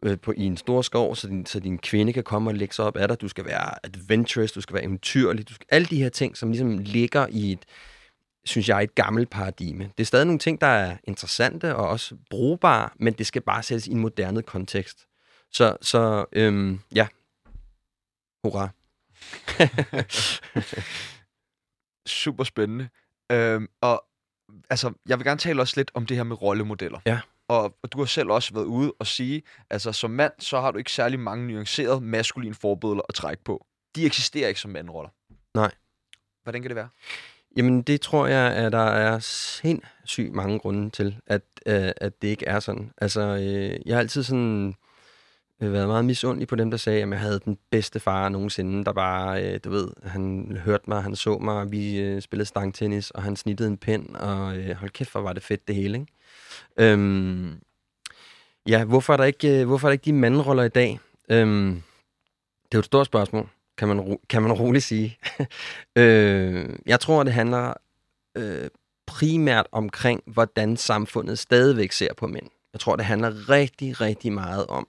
øh, 0.03 0.19
på, 0.19 0.33
i 0.37 0.43
en 0.45 0.57
stor 0.57 0.81
skov, 0.81 1.15
så 1.15 1.27
din, 1.27 1.45
så 1.45 1.59
din 1.59 1.77
kvinde 1.77 2.13
kan 2.13 2.23
komme 2.23 2.49
og 2.49 2.55
lægge 2.55 2.75
sig 2.75 2.85
op 2.85 2.97
af 2.97 3.07
dig. 3.07 3.21
Du 3.21 3.27
skal 3.27 3.45
være 3.45 3.85
adventurous, 3.85 4.51
du 4.51 4.61
skal 4.61 4.73
være 4.73 4.83
eventyrlig. 4.83 5.49
Du 5.49 5.53
skal, 5.53 5.67
alle 5.69 5.85
de 5.85 6.01
her 6.01 6.09
ting, 6.09 6.37
som 6.37 6.49
ligesom 6.49 6.77
ligger 6.77 7.27
i 7.29 7.51
et, 7.51 7.65
synes 8.45 8.69
jeg, 8.69 8.83
et 8.83 8.95
gammelt 8.95 9.29
paradigme. 9.29 9.83
Det 9.83 10.03
er 10.03 10.05
stadig 10.05 10.25
nogle 10.25 10.39
ting, 10.39 10.61
der 10.61 10.67
er 10.67 10.97
interessante 11.03 11.75
og 11.75 11.89
også 11.89 12.15
brugbare, 12.29 12.89
men 12.95 13.13
det 13.13 13.27
skal 13.27 13.41
bare 13.41 13.63
sættes 13.63 13.87
i 13.87 13.91
en 13.91 13.99
moderne 13.99 14.41
kontekst. 14.41 15.07
Så, 15.51 15.77
så 15.81 16.25
øhm, 16.31 16.79
ja, 16.95 17.07
hurra. 18.43 18.69
Super 22.23 22.43
spændende. 22.43 22.89
Øhm, 23.31 23.67
og 23.81 24.05
altså, 24.69 24.93
jeg 25.07 25.19
vil 25.19 25.25
gerne 25.25 25.39
tale 25.39 25.61
også 25.61 25.73
lidt 25.77 25.91
om 25.93 26.05
det 26.05 26.17
her 26.17 26.23
med 26.23 26.41
rollemodeller. 26.41 26.99
Ja. 27.05 27.19
Og, 27.47 27.77
og 27.83 27.91
du 27.91 27.97
har 27.97 28.05
selv 28.05 28.29
også 28.29 28.53
været 28.53 28.65
ude 28.65 28.93
og 28.99 29.07
sige, 29.07 29.43
altså 29.69 29.91
som 29.91 30.11
mand, 30.11 30.33
så 30.39 30.61
har 30.61 30.71
du 30.71 30.77
ikke 30.77 30.91
særlig 30.91 31.19
mange 31.19 31.47
nuancerede 31.47 32.01
maskuline 32.01 32.55
forbilleder 32.55 33.01
at 33.09 33.15
trække 33.15 33.43
på. 33.43 33.65
De 33.95 34.05
eksisterer 34.05 34.47
ikke 34.47 34.59
som 34.59 34.71
mandroller. 34.71 35.09
Nej. 35.53 35.71
Hvordan 36.43 36.61
kan 36.61 36.69
det 36.69 36.75
være? 36.75 36.89
Jamen, 37.57 37.81
det 37.81 38.01
tror 38.01 38.27
jeg, 38.27 38.53
at 38.53 38.71
der 38.71 38.77
er 38.77 39.19
sindssygt 39.19 40.33
mange 40.33 40.59
grunde 40.59 40.89
til, 40.89 41.17
at, 41.27 41.41
øh, 41.65 41.91
at 41.97 42.21
det 42.21 42.27
ikke 42.27 42.45
er 42.45 42.59
sådan. 42.59 42.91
Altså, 42.97 43.21
øh, 43.21 43.79
jeg 43.85 43.95
har 43.95 43.99
altid 43.99 44.23
sådan 44.23 44.75
øh, 45.61 45.73
været 45.73 45.87
meget 45.87 46.05
misundelig 46.05 46.47
på 46.47 46.55
dem, 46.55 46.71
der 46.71 46.77
sagde, 46.77 47.03
at 47.03 47.09
jeg 47.09 47.19
havde 47.19 47.39
den 47.45 47.57
bedste 47.71 47.99
far 47.99 48.29
nogensinde, 48.29 48.85
der 48.85 48.93
bare, 48.93 49.43
øh, 49.43 49.59
du 49.63 49.69
ved, 49.69 49.87
han 50.03 50.51
hørte 50.65 50.83
mig, 50.87 51.03
han 51.03 51.15
så 51.15 51.37
mig, 51.37 51.71
vi 51.71 51.99
øh, 51.99 52.21
spillede 52.21 52.47
stangtennis, 52.47 53.11
og 53.11 53.23
han 53.23 53.35
snittede 53.35 53.69
en 53.69 53.77
pind, 53.77 54.15
og 54.15 54.57
øh, 54.57 54.75
hold 54.75 54.91
kæft, 54.91 55.11
hvor 55.11 55.21
var 55.21 55.33
det 55.33 55.43
fedt 55.43 55.67
det 55.67 55.75
hele, 55.75 55.99
ikke? 55.99 56.13
Øhm, 56.77 57.59
ja, 58.67 58.83
hvorfor 58.83 59.13
er, 59.13 59.17
der 59.17 59.23
ikke, 59.23 59.59
øh, 59.61 59.67
hvorfor 59.67 59.87
er 59.87 59.89
der 59.89 59.93
ikke 59.93 60.05
de 60.05 60.13
mandroller 60.13 60.63
i 60.63 60.69
dag? 60.69 60.99
Øhm, 61.29 61.83
det 62.65 62.73
er 62.73 62.77
jo 62.77 62.79
et 62.79 62.85
stort 62.85 63.05
spørgsmål, 63.05 63.49
kan 63.77 63.87
man, 63.87 64.17
kan 64.29 64.41
man 64.41 64.51
roligt 64.51 64.83
sige. 64.83 65.17
øh, 65.95 66.69
jeg 66.85 66.99
tror, 66.99 67.23
det 67.23 67.33
handler 67.33 67.73
øh, 68.37 68.69
primært 69.07 69.67
omkring, 69.71 70.23
hvordan 70.25 70.77
samfundet 70.77 71.39
stadigvæk 71.39 71.91
ser 71.91 72.13
på 72.13 72.27
mænd. 72.27 72.49
Jeg 72.73 72.79
tror, 72.79 72.95
det 72.95 73.05
handler 73.05 73.49
rigtig, 73.49 74.01
rigtig 74.01 74.33
meget 74.33 74.65
om, 74.65 74.87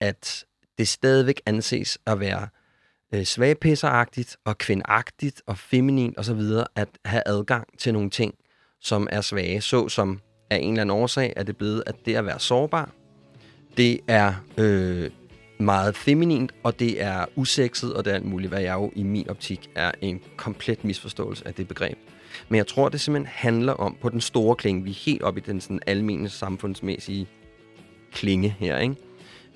at 0.00 0.44
det 0.78 0.88
stadigvæk 0.88 1.40
anses 1.46 1.98
at 2.06 2.20
være 2.20 2.48
øh, 3.14 3.24
svagpisseragtigt 3.24 4.36
og 4.44 4.58
kvindagtigt 4.58 5.42
og 5.46 5.58
feminint 5.58 6.18
osv. 6.18 6.40
at 6.76 6.88
have 7.04 7.22
adgang 7.26 7.78
til 7.78 7.92
nogle 7.92 8.10
ting, 8.10 8.34
som 8.80 9.08
er 9.10 9.20
svage, 9.20 9.60
så 9.60 9.88
som 9.88 10.20
af 10.50 10.56
en 10.56 10.70
eller 10.70 10.80
anden 10.80 10.96
årsag 10.96 11.32
er 11.36 11.42
det 11.42 11.56
blevet, 11.56 11.82
at 11.86 11.94
det 12.06 12.16
at 12.16 12.26
være 12.26 12.40
sårbar, 12.40 12.90
det 13.76 14.00
er 14.08 14.34
øh, 14.58 15.10
meget 15.58 15.96
feminint, 15.96 16.52
og 16.62 16.80
det 16.80 17.02
er 17.02 17.24
usekset, 17.36 17.94
og 17.94 18.04
det 18.04 18.10
er 18.10 18.14
alt 18.14 18.24
muligt, 18.24 18.50
hvad 18.50 18.60
jeg 18.60 18.74
jo 18.74 18.92
i 18.94 19.02
min 19.02 19.30
optik 19.30 19.70
er 19.74 19.92
en 20.00 20.20
komplet 20.36 20.84
misforståelse 20.84 21.46
af 21.46 21.54
det 21.54 21.68
begreb. 21.68 21.98
Men 22.48 22.56
jeg 22.56 22.66
tror, 22.66 22.88
det 22.88 23.00
simpelthen 23.00 23.32
handler 23.34 23.72
om, 23.72 23.96
på 24.00 24.08
den 24.08 24.20
store 24.20 24.56
klinge, 24.56 24.82
vi 24.82 24.90
er 24.90 24.94
helt 24.94 25.22
oppe 25.22 25.40
i 25.40 25.42
den 25.46 25.60
sådan 25.60 25.80
almindelige 25.86 26.30
samfundsmæssige 26.30 27.26
klinge 28.12 28.56
her, 28.58 28.78
ikke? 28.78 28.96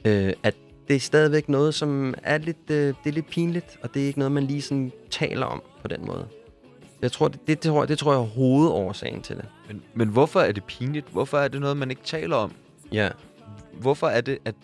Øh, 0.05 0.33
at 0.43 0.55
det 0.89 0.97
er 0.97 1.01
stadigvæk 1.01 1.49
noget, 1.49 1.75
som 1.75 2.15
er 2.23 2.39
lidt, 2.39 2.71
øh, 2.71 2.77
det 2.77 2.97
er 3.07 3.13
lidt 3.13 3.27
pinligt, 3.27 3.79
og 3.83 3.95
det 3.95 4.03
er 4.03 4.07
ikke 4.07 4.19
noget, 4.19 4.33
man 4.33 4.45
lige 4.45 4.63
sådan 4.63 4.93
taler 5.11 5.47
om 5.47 5.63
på 5.83 5.89
den 5.89 6.07
måde. 6.07 6.27
Jeg 7.03 7.13
tror, 7.13 7.29
det, 7.29 7.47
det, 7.47 7.61
tror, 7.61 7.87
det 7.87 7.99
tror 7.99 8.13
jeg 8.13 8.21
er 8.21 8.25
hovedårsagen 8.25 9.23
til 9.23 9.37
det. 9.37 9.47
Men, 9.69 9.83
men 9.95 10.09
hvorfor 10.09 10.41
er 10.41 10.53
det 10.53 10.65
pinligt? 10.65 11.07
Hvorfor 11.13 11.39
er 11.39 11.49
det 11.49 11.61
noget, 11.61 11.77
man 11.77 11.91
ikke 11.91 12.03
taler 12.05 12.37
om? 12.37 12.53
Ja. 12.93 13.09
Hvorfor 13.73 14.07
er 14.07 14.21
det, 14.21 14.39
at 14.45 14.55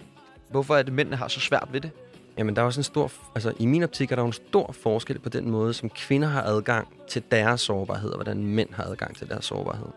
hvorfor 0.50 0.76
er 0.76 0.82
det, 0.82 0.92
mændene 0.92 1.16
har 1.16 1.28
så 1.28 1.40
svært 1.40 1.68
ved 1.72 1.80
det? 1.80 1.90
Jamen, 2.38 2.56
der 2.56 2.62
er 2.62 2.66
også 2.66 2.80
en 2.80 2.85
stor... 2.85 3.12
Altså, 3.35 3.52
i 3.59 3.66
min 3.66 3.82
optik 3.82 4.12
er 4.12 4.16
der 4.16 4.22
jo 4.22 4.26
en 4.26 4.32
stor 4.32 4.72
forskel 4.72 5.18
på 5.18 5.28
den 5.28 5.50
måde, 5.50 5.74
som 5.74 5.90
kvinder 5.90 6.28
har 6.28 6.42
adgang 6.42 6.88
til 7.09 7.22
deres 7.30 7.61
sårbarhed, 7.61 8.11
og 8.11 8.16
hvordan 8.16 8.46
mænd 8.46 8.68
har 8.72 8.85
adgang 8.85 9.16
til 9.16 9.28
deres 9.28 9.44
sårbarhed. 9.44 9.88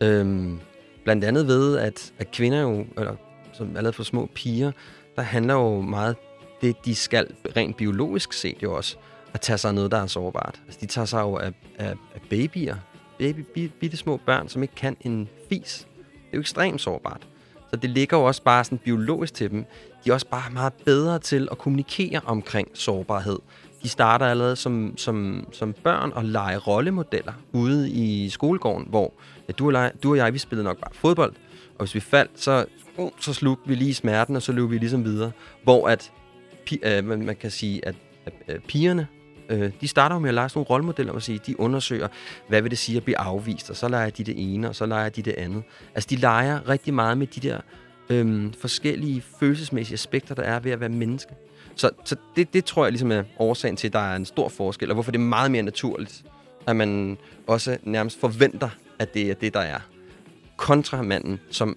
Øhm, 0.00 0.60
blandt 1.04 1.24
andet 1.24 1.46
ved, 1.46 1.78
at, 1.78 2.12
at 2.18 2.30
kvinder 2.30 2.60
jo, 2.60 2.86
eller 2.98 3.16
som 3.52 3.76
allerede 3.76 3.92
for 3.92 4.02
små 4.02 4.28
piger, 4.34 4.72
der 5.16 5.22
handler 5.22 5.54
jo 5.54 5.80
meget 5.80 6.16
det, 6.60 6.84
de 6.84 6.94
skal 6.94 7.26
rent 7.56 7.76
biologisk 7.76 8.32
set 8.32 8.62
jo 8.62 8.76
også, 8.76 8.96
at 9.34 9.40
tage 9.40 9.58
sig 9.58 9.68
af 9.68 9.74
noget, 9.74 9.90
der 9.90 9.98
er 9.98 10.06
sårbart. 10.06 10.62
Altså, 10.66 10.80
de 10.80 10.86
tager 10.86 11.04
sig 11.04 11.20
jo 11.20 11.36
af, 11.36 11.52
af, 11.78 11.90
af 12.14 12.20
babyer, 12.30 12.76
baby, 13.18 13.70
bitte 13.80 13.96
små 13.96 14.16
børn, 14.16 14.48
som 14.48 14.62
ikke 14.62 14.74
kan 14.74 14.96
en 15.00 15.28
fis. 15.48 15.86
Det 16.06 16.28
er 16.32 16.36
jo 16.36 16.40
ekstremt 16.40 16.80
sårbart. 16.80 17.28
Så 17.72 17.76
det 17.76 17.90
ligger 17.90 18.18
jo 18.18 18.24
også 18.24 18.42
bare 18.42 18.64
sådan 18.64 18.78
biologisk 18.78 19.34
til 19.34 19.50
dem. 19.50 19.64
De 20.04 20.10
er 20.10 20.14
også 20.14 20.26
bare 20.26 20.52
meget 20.52 20.72
bedre 20.72 21.18
til 21.18 21.48
at 21.50 21.58
kommunikere 21.58 22.20
omkring 22.24 22.68
sårbarhed. 22.74 23.38
De 23.82 23.88
starter 23.88 24.26
allerede 24.26 24.56
som, 24.56 24.94
som, 24.96 25.46
som 25.52 25.72
børn 25.72 26.12
og 26.14 26.24
lege 26.24 26.56
rollemodeller 26.56 27.32
ude 27.52 27.90
i 27.90 28.28
skolegården, 28.28 28.86
hvor 28.88 29.12
ja, 29.48 29.52
du, 29.52 29.66
og 29.66 29.72
jeg, 29.72 29.92
du 30.02 30.10
og 30.10 30.16
jeg, 30.16 30.32
vi 30.32 30.38
spillede 30.38 30.64
nok 30.64 30.78
bare 30.78 30.90
fodbold, 30.94 31.32
og 31.78 31.78
hvis 31.78 31.94
vi 31.94 32.00
faldt, 32.00 32.30
så, 32.40 32.64
uh, 32.96 33.10
så 33.20 33.32
slugte 33.32 33.68
vi 33.68 33.74
lige 33.74 33.94
smerten, 33.94 34.36
og 34.36 34.42
så 34.42 34.52
løb 34.52 34.70
vi 34.70 34.78
ligesom 34.78 35.04
videre. 35.04 35.32
Hvor 35.62 35.88
at, 35.88 36.12
pi, 36.66 36.78
øh, 36.82 37.04
man, 37.04 37.26
man 37.26 37.36
kan 37.36 37.50
sige, 37.50 37.86
at, 37.86 37.94
at, 38.26 38.32
at 38.46 38.62
pigerne, 38.68 39.06
øh, 39.48 39.70
de 39.80 39.88
starter 39.88 40.16
jo 40.16 40.20
med 40.20 40.28
at 40.28 40.34
lege 40.34 40.48
sådan 40.48 40.58
nogle 40.58 40.68
rollemodeller, 40.68 41.12
og 41.12 41.22
sige, 41.22 41.40
de 41.46 41.60
undersøger, 41.60 42.08
hvad 42.48 42.62
vil 42.62 42.70
det 42.70 42.78
sige 42.78 42.96
at 42.96 43.04
blive 43.04 43.18
afvist, 43.18 43.70
og 43.70 43.76
så 43.76 43.88
leger 43.88 44.10
de 44.10 44.24
det 44.24 44.54
ene, 44.54 44.68
og 44.68 44.74
så 44.74 44.86
leger 44.86 45.08
de 45.08 45.22
det 45.22 45.34
andet. 45.34 45.62
Altså, 45.94 46.08
de 46.10 46.16
leger 46.16 46.68
rigtig 46.68 46.94
meget 46.94 47.18
med 47.18 47.26
de 47.26 47.40
der 47.40 47.60
øh, 48.10 48.52
forskellige 48.60 49.22
følelsesmæssige 49.40 49.94
aspekter, 49.94 50.34
der 50.34 50.42
er 50.42 50.60
ved 50.60 50.72
at 50.72 50.80
være 50.80 50.88
menneske. 50.88 51.34
Så, 51.76 51.90
så 52.04 52.16
det, 52.36 52.54
det 52.54 52.64
tror 52.64 52.84
jeg 52.84 52.92
ligesom 52.92 53.12
er 53.12 53.22
årsagen 53.38 53.76
til, 53.76 53.86
at 53.86 53.92
der 53.92 53.98
er 53.98 54.16
en 54.16 54.24
stor 54.24 54.48
forskel, 54.48 54.90
og 54.90 54.94
hvorfor 54.94 55.10
det 55.10 55.18
er 55.18 55.22
meget 55.22 55.50
mere 55.50 55.62
naturligt, 55.62 56.24
at 56.66 56.76
man 56.76 57.18
også 57.46 57.78
nærmest 57.82 58.20
forventer, 58.20 58.68
at 58.98 59.14
det 59.14 59.30
er 59.30 59.34
det, 59.34 59.54
der 59.54 59.60
er. 59.60 59.78
Kontra 60.56 61.02
manden, 61.02 61.40
som 61.50 61.76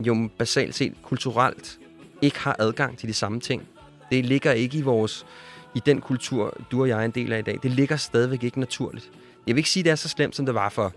jo 0.00 0.28
basalt 0.38 0.74
set 0.74 0.92
kulturelt 1.02 1.78
ikke 2.22 2.38
har 2.38 2.56
adgang 2.58 2.98
til 2.98 3.08
de 3.08 3.14
samme 3.14 3.40
ting. 3.40 3.62
Det 4.10 4.26
ligger 4.26 4.52
ikke 4.52 4.78
i 4.78 4.82
vores 4.82 5.26
i 5.74 5.80
den 5.86 6.00
kultur, 6.00 6.56
du 6.70 6.80
og 6.80 6.88
jeg 6.88 7.00
er 7.00 7.04
en 7.04 7.10
del 7.10 7.32
af 7.32 7.38
i 7.38 7.42
dag. 7.42 7.58
Det 7.62 7.70
ligger 7.70 7.96
stadigvæk 7.96 8.42
ikke 8.44 8.60
naturligt. 8.60 9.10
Jeg 9.46 9.54
vil 9.54 9.58
ikke 9.58 9.70
sige, 9.70 9.80
at 9.80 9.84
det 9.84 9.90
er 9.90 9.96
så 9.96 10.08
slemt, 10.08 10.36
som 10.36 10.46
det 10.46 10.54
var 10.54 10.68
for 10.68 10.92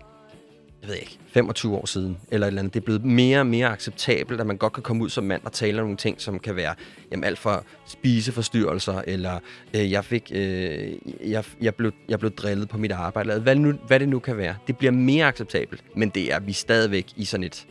jeg 0.84 0.92
ved 0.92 0.96
ikke, 0.96 1.18
25 1.26 1.74
år 1.74 1.86
siden, 1.86 2.18
eller 2.30 2.46
et 2.46 2.48
eller 2.48 2.60
andet. 2.60 2.74
Det 2.74 2.80
er 2.80 2.84
blevet 2.84 3.04
mere 3.04 3.38
og 3.40 3.46
mere 3.46 3.68
acceptabelt, 3.68 4.40
at 4.40 4.46
man 4.46 4.56
godt 4.56 4.72
kan 4.72 4.82
komme 4.82 5.04
ud 5.04 5.08
som 5.08 5.24
mand 5.24 5.42
og 5.44 5.52
tale 5.52 5.80
om 5.80 5.84
nogle 5.84 5.96
ting, 5.96 6.20
som 6.20 6.38
kan 6.38 6.56
være 6.56 6.74
jamen, 7.10 7.24
alt 7.24 7.38
fra 7.38 7.62
spiseforstyrrelser, 7.86 9.02
eller 9.06 9.38
øh, 9.74 9.90
jeg, 9.90 10.04
fik, 10.04 10.32
øh, 10.34 10.92
jeg, 11.30 11.44
jeg, 11.60 11.74
blev, 11.74 11.92
jeg 12.08 12.18
blev 12.18 12.30
drillet 12.30 12.68
på 12.68 12.78
mit 12.78 12.92
arbejde, 12.92 13.30
eller 13.30 13.42
hvad, 13.42 13.56
nu, 13.56 13.72
hvad 13.72 14.00
det 14.00 14.08
nu 14.08 14.18
kan 14.18 14.36
være. 14.36 14.56
Det 14.66 14.78
bliver 14.78 14.92
mere 14.92 15.26
acceptabelt, 15.26 15.84
men 15.96 16.08
det 16.08 16.32
er 16.32 16.40
vi 16.40 16.52
stadigvæk 16.52 17.06
i 17.16 17.24
sådan 17.24 17.44
et, 17.44 17.66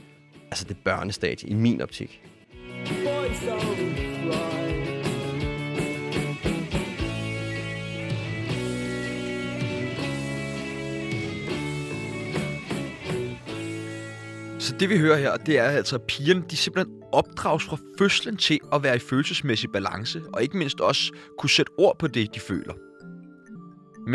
altså 0.51 0.65
det 0.65 0.77
børnestadie, 0.77 1.49
i 1.49 1.53
min 1.53 1.81
optik. 1.81 2.21
Boys 2.87 3.82
Så 14.65 14.71
det 14.79 14.89
vi 14.89 14.97
hører 14.97 15.17
her, 15.17 15.31
det 15.47 15.55
er 15.59 15.69
altså, 15.79 15.95
at 15.95 16.05
pigerne 16.11 16.43
de 16.51 16.57
simpelthen 16.57 16.93
opdrages 17.19 17.63
fra 17.69 17.77
fødslen 17.99 18.37
til 18.37 18.59
at 18.73 18.79
være 18.83 18.95
i 18.95 19.05
følelsesmæssig 19.09 19.69
balance, 19.77 20.17
og 20.33 20.43
ikke 20.43 20.57
mindst 20.57 20.81
også 20.81 21.03
kunne 21.37 21.49
sætte 21.57 21.71
ord 21.77 21.95
på 21.99 22.07
det, 22.07 22.35
de 22.35 22.39
føler. 22.39 22.75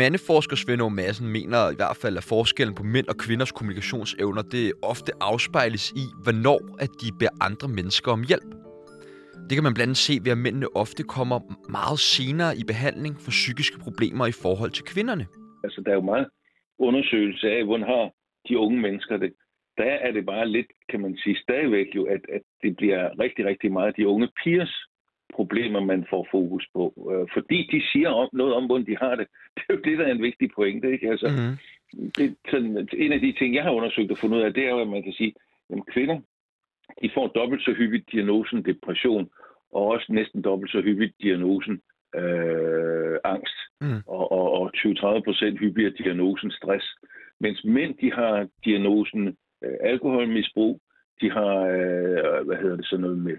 Mandeforsker 0.01 0.55
Svend 0.55 0.81
Aage 0.81 0.95
Madsen 0.99 1.27
mener 1.37 1.71
i 1.71 1.75
hvert 1.79 1.97
fald, 2.01 2.17
at 2.17 2.23
forskellen 2.23 2.75
på 2.75 2.83
mænd 2.83 3.07
og 3.07 3.17
kvinders 3.25 3.51
kommunikationsevner 3.51 4.41
det 4.41 4.73
ofte 4.91 5.11
afspejles 5.21 5.91
i, 6.03 6.05
hvornår 6.23 6.59
at 6.83 6.91
de 7.01 7.07
beder 7.19 7.35
andre 7.47 7.67
mennesker 7.67 8.11
om 8.11 8.23
hjælp. 8.31 8.51
Det 9.47 9.53
kan 9.57 9.63
man 9.63 9.73
blandt 9.73 9.89
andet 9.89 9.97
se 10.07 10.13
ved, 10.23 10.31
at 10.31 10.37
mændene 10.37 10.67
ofte 10.83 11.03
kommer 11.03 11.39
meget 11.77 11.99
senere 11.99 12.51
i 12.61 12.63
behandling 12.71 13.13
for 13.23 13.31
psykiske 13.31 13.77
problemer 13.85 14.25
i 14.25 14.35
forhold 14.43 14.71
til 14.71 14.83
kvinderne. 14.91 15.25
Altså, 15.63 15.81
der 15.85 15.91
er 15.91 15.95
jo 15.95 16.05
meget 16.13 16.27
undersøgelse 16.79 17.47
af, 17.55 17.65
hvordan 17.65 17.87
har 17.93 18.03
de 18.47 18.57
unge 18.57 18.79
mennesker 18.81 19.17
det 19.17 19.31
der 19.81 19.93
er 20.05 20.11
det 20.11 20.25
bare 20.25 20.47
lidt, 20.47 20.67
kan 20.89 20.99
man 21.01 21.17
sige, 21.17 21.37
stadigvæk 21.37 21.87
jo, 21.95 22.03
at, 22.05 22.21
at 22.33 22.41
det 22.63 22.75
bliver 22.77 23.19
rigtig, 23.19 23.45
rigtig 23.45 23.71
meget 23.71 23.97
de 23.97 24.07
unge 24.07 24.29
pigers 24.43 24.75
problemer, 25.33 25.79
man 25.79 26.05
får 26.09 26.27
fokus 26.31 26.65
på. 26.73 26.83
Øh, 27.11 27.27
fordi 27.33 27.59
de 27.71 27.81
siger 27.91 28.09
om, 28.09 28.29
noget 28.33 28.53
om, 28.53 28.65
hvordan 28.65 28.85
de 28.85 28.97
har 28.97 29.15
det. 29.15 29.27
Det 29.55 29.63
er 29.69 29.73
jo 29.73 29.81
det, 29.87 29.97
der 29.99 30.05
er 30.05 30.11
en 30.11 30.27
vigtig 30.29 30.49
pointe. 30.55 30.91
Ikke? 30.91 31.09
Altså, 31.09 31.27
mm-hmm. 31.27 31.55
det, 32.17 32.35
sådan, 32.51 32.89
en 32.93 33.11
af 33.11 33.19
de 33.19 33.31
ting, 33.39 33.55
jeg 33.55 33.63
har 33.63 33.71
undersøgt 33.71 34.11
og 34.11 34.17
fundet 34.17 34.37
ud 34.37 34.43
af, 34.43 34.53
det 34.53 34.65
er 34.65 34.69
jo, 34.69 34.81
at 34.81 34.87
man 34.87 35.03
kan 35.03 35.13
sige, 35.13 35.33
at 35.69 35.79
kvinder 35.93 36.19
de 37.01 37.09
får 37.13 37.27
dobbelt 37.27 37.63
så 37.63 37.73
hyppigt 37.73 38.11
diagnosen 38.11 38.65
depression, 38.65 39.29
og 39.71 39.83
også 39.85 40.05
næsten 40.09 40.41
dobbelt 40.41 40.71
så 40.71 40.81
hyppigt 40.81 41.13
diagnosen 41.21 41.81
øh, 42.15 43.17
angst, 43.23 43.57
mm. 43.81 44.01
og, 44.07 44.31
og, 44.31 44.51
og 44.51 44.71
20-30 44.77 45.23
procent 45.23 45.59
hyppigere 45.59 45.93
diagnosen 45.97 46.51
stress. 46.51 46.85
Mens 47.39 47.63
mænd, 47.63 47.97
de 48.01 48.13
har 48.13 48.47
diagnosen 48.65 49.37
øh, 49.63 49.77
alkoholmisbrug. 49.81 50.81
De 51.21 51.31
har, 51.31 51.55
øh, 51.55 52.45
hvad 52.45 52.57
hedder 52.61 52.75
det, 52.75 52.85
sådan 52.85 53.01
noget 53.01 53.17
med 53.17 53.37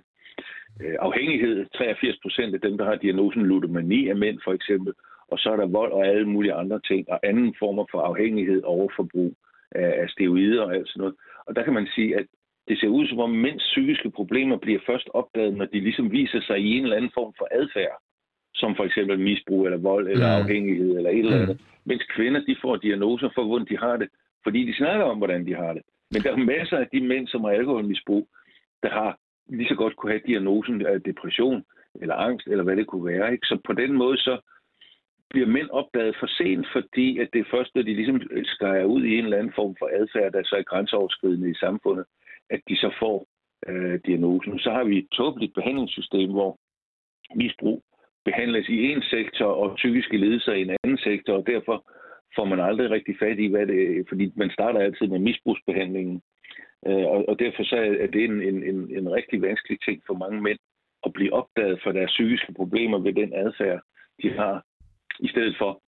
øh, 0.83 0.97
afhængighed. 1.01 1.67
83 1.79 2.17
procent 2.23 2.55
af 2.55 2.61
dem, 2.61 2.79
der 2.79 2.85
har 2.85 2.95
diagnosen 2.95 3.43
ludomani, 3.47 4.09
er 4.09 4.15
mænd 4.15 4.39
for 4.45 4.53
eksempel. 4.53 4.93
Og 5.31 5.39
så 5.39 5.51
er 5.53 5.57
der 5.57 5.67
vold 5.67 5.93
og 5.93 6.07
alle 6.07 6.29
mulige 6.29 6.55
andre 6.55 6.81
ting, 6.81 7.11
og 7.11 7.21
anden 7.23 7.55
former 7.59 7.85
for 7.91 8.01
afhængighed, 8.01 8.63
overforbrug 8.63 9.35
af, 9.71 9.95
af 10.03 10.09
steroider 10.09 10.63
og 10.63 10.75
alt 10.75 10.89
sådan 10.89 11.01
noget. 11.01 11.15
Og 11.47 11.57
der 11.57 11.63
kan 11.63 11.73
man 11.73 11.87
sige, 11.95 12.17
at 12.17 12.27
det 12.69 12.79
ser 12.79 12.89
ud 12.89 13.07
som 13.07 13.19
om 13.19 13.31
mænds 13.31 13.63
psykiske 13.63 14.11
problemer 14.11 14.57
bliver 14.57 14.81
først 14.87 15.09
opdaget, 15.15 15.57
når 15.57 15.65
de 15.65 15.81
ligesom 15.81 16.13
viser 16.13 16.41
sig 16.41 16.59
i 16.59 16.77
en 16.77 16.83
eller 16.83 16.97
anden 16.97 17.11
form 17.15 17.33
for 17.39 17.49
adfærd, 17.51 17.97
som 18.55 18.77
for 18.77 18.85
eksempel 18.85 19.19
misbrug 19.19 19.65
eller 19.65 19.79
vold 19.79 20.09
eller 20.09 20.37
mm. 20.37 20.43
afhængighed 20.43 20.97
eller 20.97 21.11
et 21.11 21.19
eller 21.19 21.37
andet. 21.43 21.61
Mm. 21.61 21.65
Mens 21.85 22.05
kvinder, 22.15 22.41
de 22.41 22.57
får 22.63 22.77
diagnoser 22.77 23.29
for, 23.35 23.45
hvordan 23.45 23.67
de 23.71 23.79
har 23.79 23.97
det, 23.97 24.09
fordi 24.45 24.67
de 24.67 24.77
snakker 24.77 25.05
om, 25.05 25.19
hvordan 25.19 25.47
de 25.47 25.55
har 25.55 25.73
det. 25.73 25.83
Men 26.11 26.23
der 26.23 26.33
er 26.33 26.37
masser 26.37 26.79
af 26.79 26.88
de 26.92 27.01
mænd, 27.01 27.29
som 27.29 27.44
har 27.44 27.51
alkoholmisbrug, 27.51 28.29
der 28.83 28.90
har 28.90 29.18
lige 29.49 29.68
så 29.68 29.75
godt 29.75 29.96
kunne 29.96 30.12
have 30.12 30.27
diagnosen 30.27 30.87
af 30.87 31.03
depression 31.03 31.64
eller 32.01 32.14
angst, 32.14 32.46
eller 32.46 32.64
hvad 32.64 32.77
det 32.77 32.87
kunne 32.87 33.07
være. 33.07 33.33
Ikke? 33.33 33.46
Så 33.46 33.59
på 33.64 33.73
den 33.73 33.92
måde, 33.92 34.16
så, 34.16 34.40
bliver 35.31 35.46
mænd 35.46 35.70
opdaget 35.70 36.16
for 36.20 36.27
sent, 36.27 36.66
fordi 36.73 37.18
at 37.18 37.29
det 37.33 37.40
er 37.40 37.53
først, 37.55 37.75
når 37.75 37.83
de 37.83 37.94
ligesom 37.94 38.20
skærer 38.44 38.85
ud 38.85 39.03
i 39.05 39.18
en 39.18 39.25
eller 39.25 39.38
anden 39.38 39.53
form 39.57 39.77
for 39.79 39.90
adfærd, 39.92 40.33
der 40.33 40.42
så 40.44 40.57
er 40.57 40.62
grænseoverskridende 40.62 41.51
i 41.51 41.61
samfundet, 41.64 42.05
at 42.51 42.61
de 42.68 42.77
så 42.77 42.90
får 42.99 43.27
øh, 43.68 44.01
diagnosen. 44.07 44.59
Så 44.59 44.70
har 44.70 44.85
vi 44.85 44.99
et 44.99 45.09
tåbeligt 45.12 45.55
behandlingssystem, 45.55 46.31
hvor 46.31 46.59
misbrug 47.35 47.83
behandles 48.25 48.68
i 48.68 48.79
en 48.92 49.03
sektor 49.03 49.46
og 49.46 49.77
psykiske 49.77 50.16
lidelser 50.16 50.53
i 50.53 50.62
en 50.62 50.77
anden 50.85 50.99
sektor, 50.99 51.35
og 51.35 51.46
derfor 51.46 51.77
får 52.37 52.45
man 52.45 52.61
aldrig 52.61 52.90
rigtig 52.90 53.16
fat 53.19 53.38
i, 53.38 53.47
hvad 53.47 53.66
det 53.66 53.99
er, 53.99 54.05
fordi 54.09 54.33
man 54.37 54.51
starter 54.51 54.81
altid 54.81 55.07
med 55.07 55.19
misbrugsbehandlingen. 55.19 56.23
Øh, 56.87 57.07
og, 57.14 57.29
og 57.29 57.38
derfor 57.38 57.62
så 57.64 57.77
er 57.77 58.07
det 58.07 58.25
en, 58.25 58.43
en, 58.43 58.62
en, 58.62 58.97
en 58.99 59.12
rigtig 59.12 59.43
vanskelig 59.43 59.79
ting 59.81 60.03
for 60.07 60.14
mange 60.14 60.40
mænd 60.40 60.59
at 61.07 61.12
blive 61.12 61.33
opdaget 61.33 61.81
for 61.83 61.93
deres 61.93 62.11
psykiske 62.11 62.53
problemer 62.53 62.99
ved 62.99 63.12
den 63.12 63.35
adfærd, 63.35 63.81
de 64.23 64.31
har, 64.31 64.64
i 65.21 65.29
stedet 65.29 65.55
for 65.59 65.83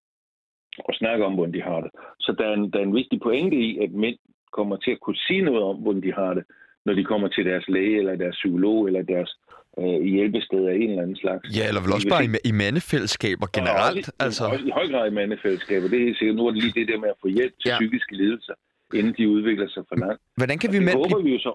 at 0.88 0.94
snakke 0.94 1.24
om, 1.24 1.34
hvordan 1.34 1.54
de 1.54 1.62
har 1.62 1.80
det. 1.80 1.90
Så 2.20 2.34
der 2.38 2.46
er 2.48 2.54
en, 2.54 2.70
der 2.70 2.78
er 2.78 2.82
en 2.82 2.94
vigtig 2.94 3.20
pointe 3.20 3.56
i, 3.56 3.78
at 3.78 3.90
mænd 3.90 4.18
kommer 4.52 4.76
til 4.76 4.90
at 4.90 5.00
kunne 5.00 5.16
sige 5.26 5.42
noget 5.42 5.62
om, 5.62 5.76
hvordan 5.76 6.02
de 6.02 6.12
har 6.12 6.34
det, 6.34 6.44
når 6.84 6.94
de 6.94 7.04
kommer 7.04 7.28
til 7.28 7.44
deres 7.44 7.68
læge, 7.68 7.98
eller 7.98 8.16
deres 8.16 8.36
psykolog, 8.36 8.86
eller 8.86 9.02
deres 9.02 9.36
øh, 9.80 10.02
hjælpested 10.14 10.62
af 10.70 10.74
en 10.82 10.88
eller 10.90 11.02
anden 11.02 11.18
slags. 11.24 11.42
Ja, 11.58 11.64
eller 11.68 11.80
vel 11.84 11.92
også 11.96 12.08
bare 12.14 12.24
i, 12.24 12.30
i 12.50 12.52
mandefællesskaber 12.62 13.46
generelt. 13.58 14.06
Og 14.08 14.24
altså. 14.24 14.42
også 14.54 14.66
i 14.70 14.74
høj 14.78 14.86
grad 14.92 15.04
i 15.10 15.14
mandefællesskaber. 15.20 15.86
Det 15.88 15.96
er 16.00 16.04
helt 16.08 16.18
sikkert. 16.18 16.36
Nu 16.36 16.46
er 16.46 16.50
det 16.52 16.62
lige 16.62 16.76
det 16.80 16.88
der 16.88 16.98
med 17.04 17.08
at 17.14 17.18
få 17.24 17.28
hjælp 17.28 17.54
til 17.62 17.68
ja. 17.68 17.76
psykiske 17.78 18.12
lidelser, 18.20 18.54
inden 18.98 19.12
de 19.18 19.28
udvikler 19.28 19.68
sig 19.74 19.82
for 19.88 19.96
langt. 20.04 20.20
Hvordan 20.36 20.58
kan 20.58 20.68
vi 20.72 20.76
det 20.76 20.84
mænd... 20.84 20.96
håber 20.96 21.22
vi 21.26 21.30
jo 21.36 21.40
så 21.46 21.52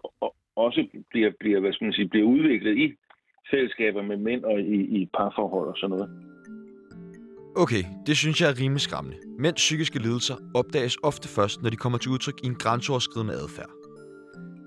også 0.55 0.81
bliver, 1.11 1.31
bliver, 1.39 1.59
hvad 1.59 1.73
skal 1.73 1.85
man 1.85 1.93
sige, 1.93 2.09
bliver 2.09 2.27
udviklet 2.35 2.77
i 2.77 2.85
fællesskaber 3.51 4.01
med 4.01 4.17
mænd 4.17 4.43
og 4.43 4.59
i, 4.59 4.79
i 4.97 5.09
parforhold 5.17 5.67
og 5.67 5.77
sådan 5.77 5.95
noget. 5.95 6.09
Okay, 7.63 7.83
det 8.07 8.17
synes 8.17 8.41
jeg 8.41 8.49
er 8.49 8.61
rimelig 8.61 8.81
skræmmende. 8.81 9.17
Mænds 9.39 9.55
psykiske 9.55 9.99
lidelser 9.99 10.35
opdages 10.55 10.97
ofte 11.03 11.27
først, 11.27 11.61
når 11.61 11.69
de 11.69 11.75
kommer 11.75 11.97
til 11.97 12.11
udtryk 12.11 12.37
i 12.43 12.47
en 12.47 12.55
grænseoverskridende 12.55 13.33
adfærd. 13.33 13.69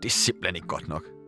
Det 0.03 0.05
er 0.05 0.17
simpelthen 0.27 0.57
ikke 0.57 0.69
godt 0.69 0.89
nok. 0.89 1.20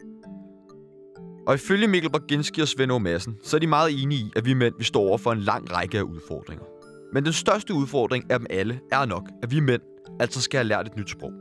Og 1.46 1.54
ifølge 1.54 1.86
Mikkel 1.86 2.10
Borginski 2.10 2.60
og 2.60 2.68
Svend 2.68 2.92
O. 2.92 2.98
Madsen, 2.98 3.36
så 3.42 3.56
er 3.56 3.60
de 3.60 3.66
meget 3.66 4.02
enige 4.02 4.20
i, 4.20 4.32
at 4.36 4.44
vi 4.44 4.54
mænd 4.54 4.74
vi 4.78 4.84
står 4.84 5.00
over 5.00 5.18
for 5.18 5.32
en 5.32 5.40
lang 5.40 5.72
række 5.72 5.98
af 5.98 6.02
udfordringer. 6.02 6.64
Men 7.12 7.24
den 7.24 7.32
største 7.32 7.74
udfordring 7.74 8.30
af 8.30 8.38
dem 8.38 8.46
alle 8.50 8.80
er 8.92 9.04
nok, 9.04 9.28
at 9.42 9.50
vi 9.50 9.60
mænd 9.60 9.82
altså 10.20 10.40
skal 10.40 10.58
have 10.58 10.68
lært 10.68 10.86
et 10.86 10.96
nyt 10.96 11.10
sprog. 11.10 11.32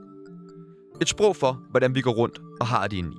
Et 1.02 1.10
sprog 1.10 1.36
for, 1.36 1.62
hvordan 1.70 1.96
vi 1.96 2.02
går 2.02 2.12
rundt 2.12 2.42
og 2.60 2.68
har 2.68 2.88
det 2.88 2.98
indeni. 2.98 3.16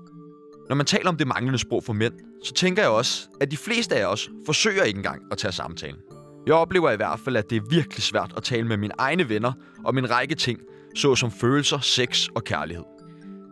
Når 0.69 0.77
man 0.77 0.87
taler 0.87 1.09
om 1.09 1.17
det 1.17 1.27
manglende 1.27 1.59
sprog 1.59 1.85
for 1.85 1.93
mænd, 1.93 2.15
så 2.45 2.53
tænker 2.55 2.83
jeg 2.83 2.91
også, 2.91 3.29
at 3.41 3.51
de 3.51 3.57
fleste 3.57 3.97
af 3.97 4.07
os 4.07 4.31
forsøger 4.47 4.83
ikke 4.83 4.97
engang 4.97 5.23
at 5.31 5.39
tage 5.39 5.53
samtalen. 5.53 5.99
Jeg 6.47 6.55
oplever 6.55 6.91
i 6.91 6.97
hvert 6.97 7.21
fald, 7.21 7.37
at 7.37 7.51
det 7.51 7.57
er 7.57 7.63
virkelig 7.71 8.03
svært 8.03 8.33
at 8.37 8.43
tale 8.43 8.67
med 8.67 8.77
mine 8.77 8.95
egne 8.99 9.29
venner 9.29 9.53
om 9.85 9.99
en 9.99 10.11
række 10.11 10.35
ting, 10.35 10.61
såsom 10.97 11.31
følelser, 11.31 11.79
sex 11.79 12.29
og 12.35 12.45
kærlighed. 12.45 12.85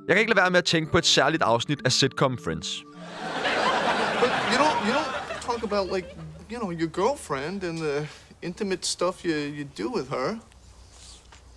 Jeg 0.08 0.16
kan 0.16 0.20
ikke 0.20 0.30
lade 0.30 0.42
være 0.42 0.50
med 0.50 0.58
at 0.58 0.64
tænke 0.64 0.92
på 0.92 0.98
et 0.98 1.06
særligt 1.06 1.42
afsnit 1.42 1.80
af 1.84 1.92
sitcom 1.92 2.38
Friends. 2.38 2.84
But 4.20 4.52
you 4.52 4.58
don't 4.58 4.86
you 4.86 4.92
don't 4.92 5.12
talk 5.40 5.62
about 5.62 5.90
like 5.90 6.16
you 6.48 6.58
know 6.58 6.70
your 6.70 6.88
girlfriend 6.88 7.64
and 7.64 7.78
the 7.78 8.06
intimate 8.42 8.84
stuff 8.84 9.24
you 9.24 9.34
you 9.34 9.64
do 9.64 9.88
with 9.90 10.10
her. 10.10 10.38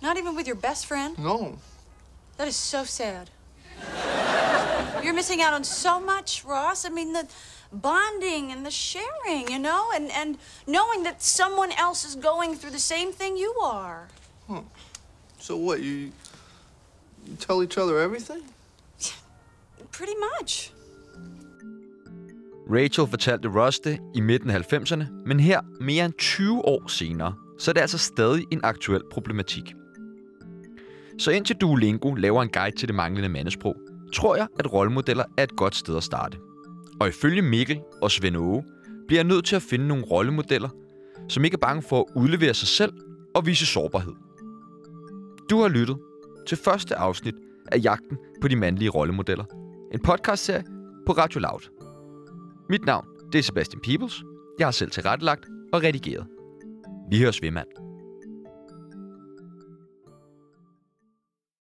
Not 0.02 0.16
even 0.16 0.34
with 0.34 0.46
your 0.46 0.56
best 0.56 0.86
friend? 0.86 1.18
No. 1.18 1.58
That 2.36 2.48
is 2.48 2.56
so 2.56 2.84
sad. 2.84 3.30
You're 5.02 5.14
missing 5.14 5.40
out 5.40 5.52
on 5.52 5.64
so 5.64 6.00
much, 6.00 6.44
Ross. 6.44 6.84
I 6.84 6.88
mean, 6.88 7.12
the 7.12 7.26
bonding 7.72 8.52
and 8.52 8.64
the 8.64 8.70
sharing, 8.70 9.50
you 9.50 9.58
know, 9.58 9.90
and, 9.94 10.10
and 10.12 10.38
knowing 10.66 11.02
that 11.02 11.22
someone 11.22 11.72
else 11.72 12.04
is 12.04 12.14
going 12.14 12.54
through 12.54 12.70
the 12.70 12.78
same 12.78 13.12
thing 13.12 13.36
you 13.36 13.54
are. 13.62 14.08
Huh. 14.48 14.62
So 15.38 15.56
what 15.56 15.80
you 15.80 16.12
you 17.26 17.36
tell 17.38 17.62
each 17.62 17.78
other 17.78 17.98
everything? 17.98 18.42
Pretty 19.90 20.16
much. 20.16 20.70
Rachel 22.70 23.06
fortalte 23.06 23.48
Ross 23.48 23.80
det 23.80 23.98
i 24.14 24.20
midten 24.20 24.50
af 24.50 24.72
90'erne, 24.72 25.04
men 25.26 25.40
her 25.40 25.60
mere 25.80 26.04
end 26.04 26.14
20 26.18 26.64
år 26.64 26.88
senere, 26.88 27.34
så 27.58 27.70
er 27.70 27.72
det 27.72 27.80
altså 27.80 27.98
stadig 27.98 28.44
en 28.50 28.60
aktuel 28.62 29.02
problematik. 29.10 29.74
Så 31.18 31.30
indtil 31.30 31.56
Duolingo 31.56 32.14
laver 32.14 32.42
en 32.42 32.48
guide 32.48 32.76
til 32.76 32.88
det 32.88 32.94
manglende 32.94 33.28
mandesprog, 33.28 33.76
tror 34.14 34.36
jeg, 34.36 34.46
at 34.58 34.72
rollemodeller 34.72 35.24
er 35.38 35.42
et 35.42 35.56
godt 35.56 35.74
sted 35.74 35.96
at 35.96 36.02
starte. 36.02 36.38
Og 37.00 37.08
ifølge 37.08 37.42
Mikkel 37.42 37.80
og 38.02 38.10
Svend 38.10 38.36
Åge, 38.36 38.64
bliver 39.06 39.18
jeg 39.18 39.24
nødt 39.24 39.44
til 39.44 39.56
at 39.56 39.62
finde 39.62 39.88
nogle 39.88 40.04
rollemodeller, 40.04 40.68
som 41.28 41.44
ikke 41.44 41.54
er 41.54 41.66
bange 41.66 41.82
for 41.82 42.00
at 42.00 42.06
udlevere 42.16 42.54
sig 42.54 42.68
selv 42.68 42.92
og 43.34 43.46
vise 43.46 43.66
sårbarhed. 43.66 44.12
Du 45.50 45.60
har 45.60 45.68
lyttet 45.68 45.96
til 46.46 46.58
første 46.58 46.96
afsnit 46.96 47.34
af 47.72 47.80
Jagten 47.84 48.18
på 48.40 48.48
de 48.48 48.56
mandlige 48.56 48.90
rollemodeller. 48.90 49.44
En 49.92 50.00
podcastserie 50.00 50.64
på 51.06 51.12
Radio 51.12 51.40
Loud. 51.40 51.73
Mit 52.68 52.86
navn 52.86 53.06
det 53.34 53.38
er 53.38 53.42
Sebastian 53.42 53.80
Peebles. 53.80 54.22
Jeg 54.58 54.66
har 54.66 54.72
selv 54.72 54.90
tilrettelagt 54.90 55.46
og 55.72 55.82
redigeret. 55.82 56.26
Vi 57.10 57.18
høres 57.18 57.42
ved, 57.42 57.50
mand. 57.50 57.68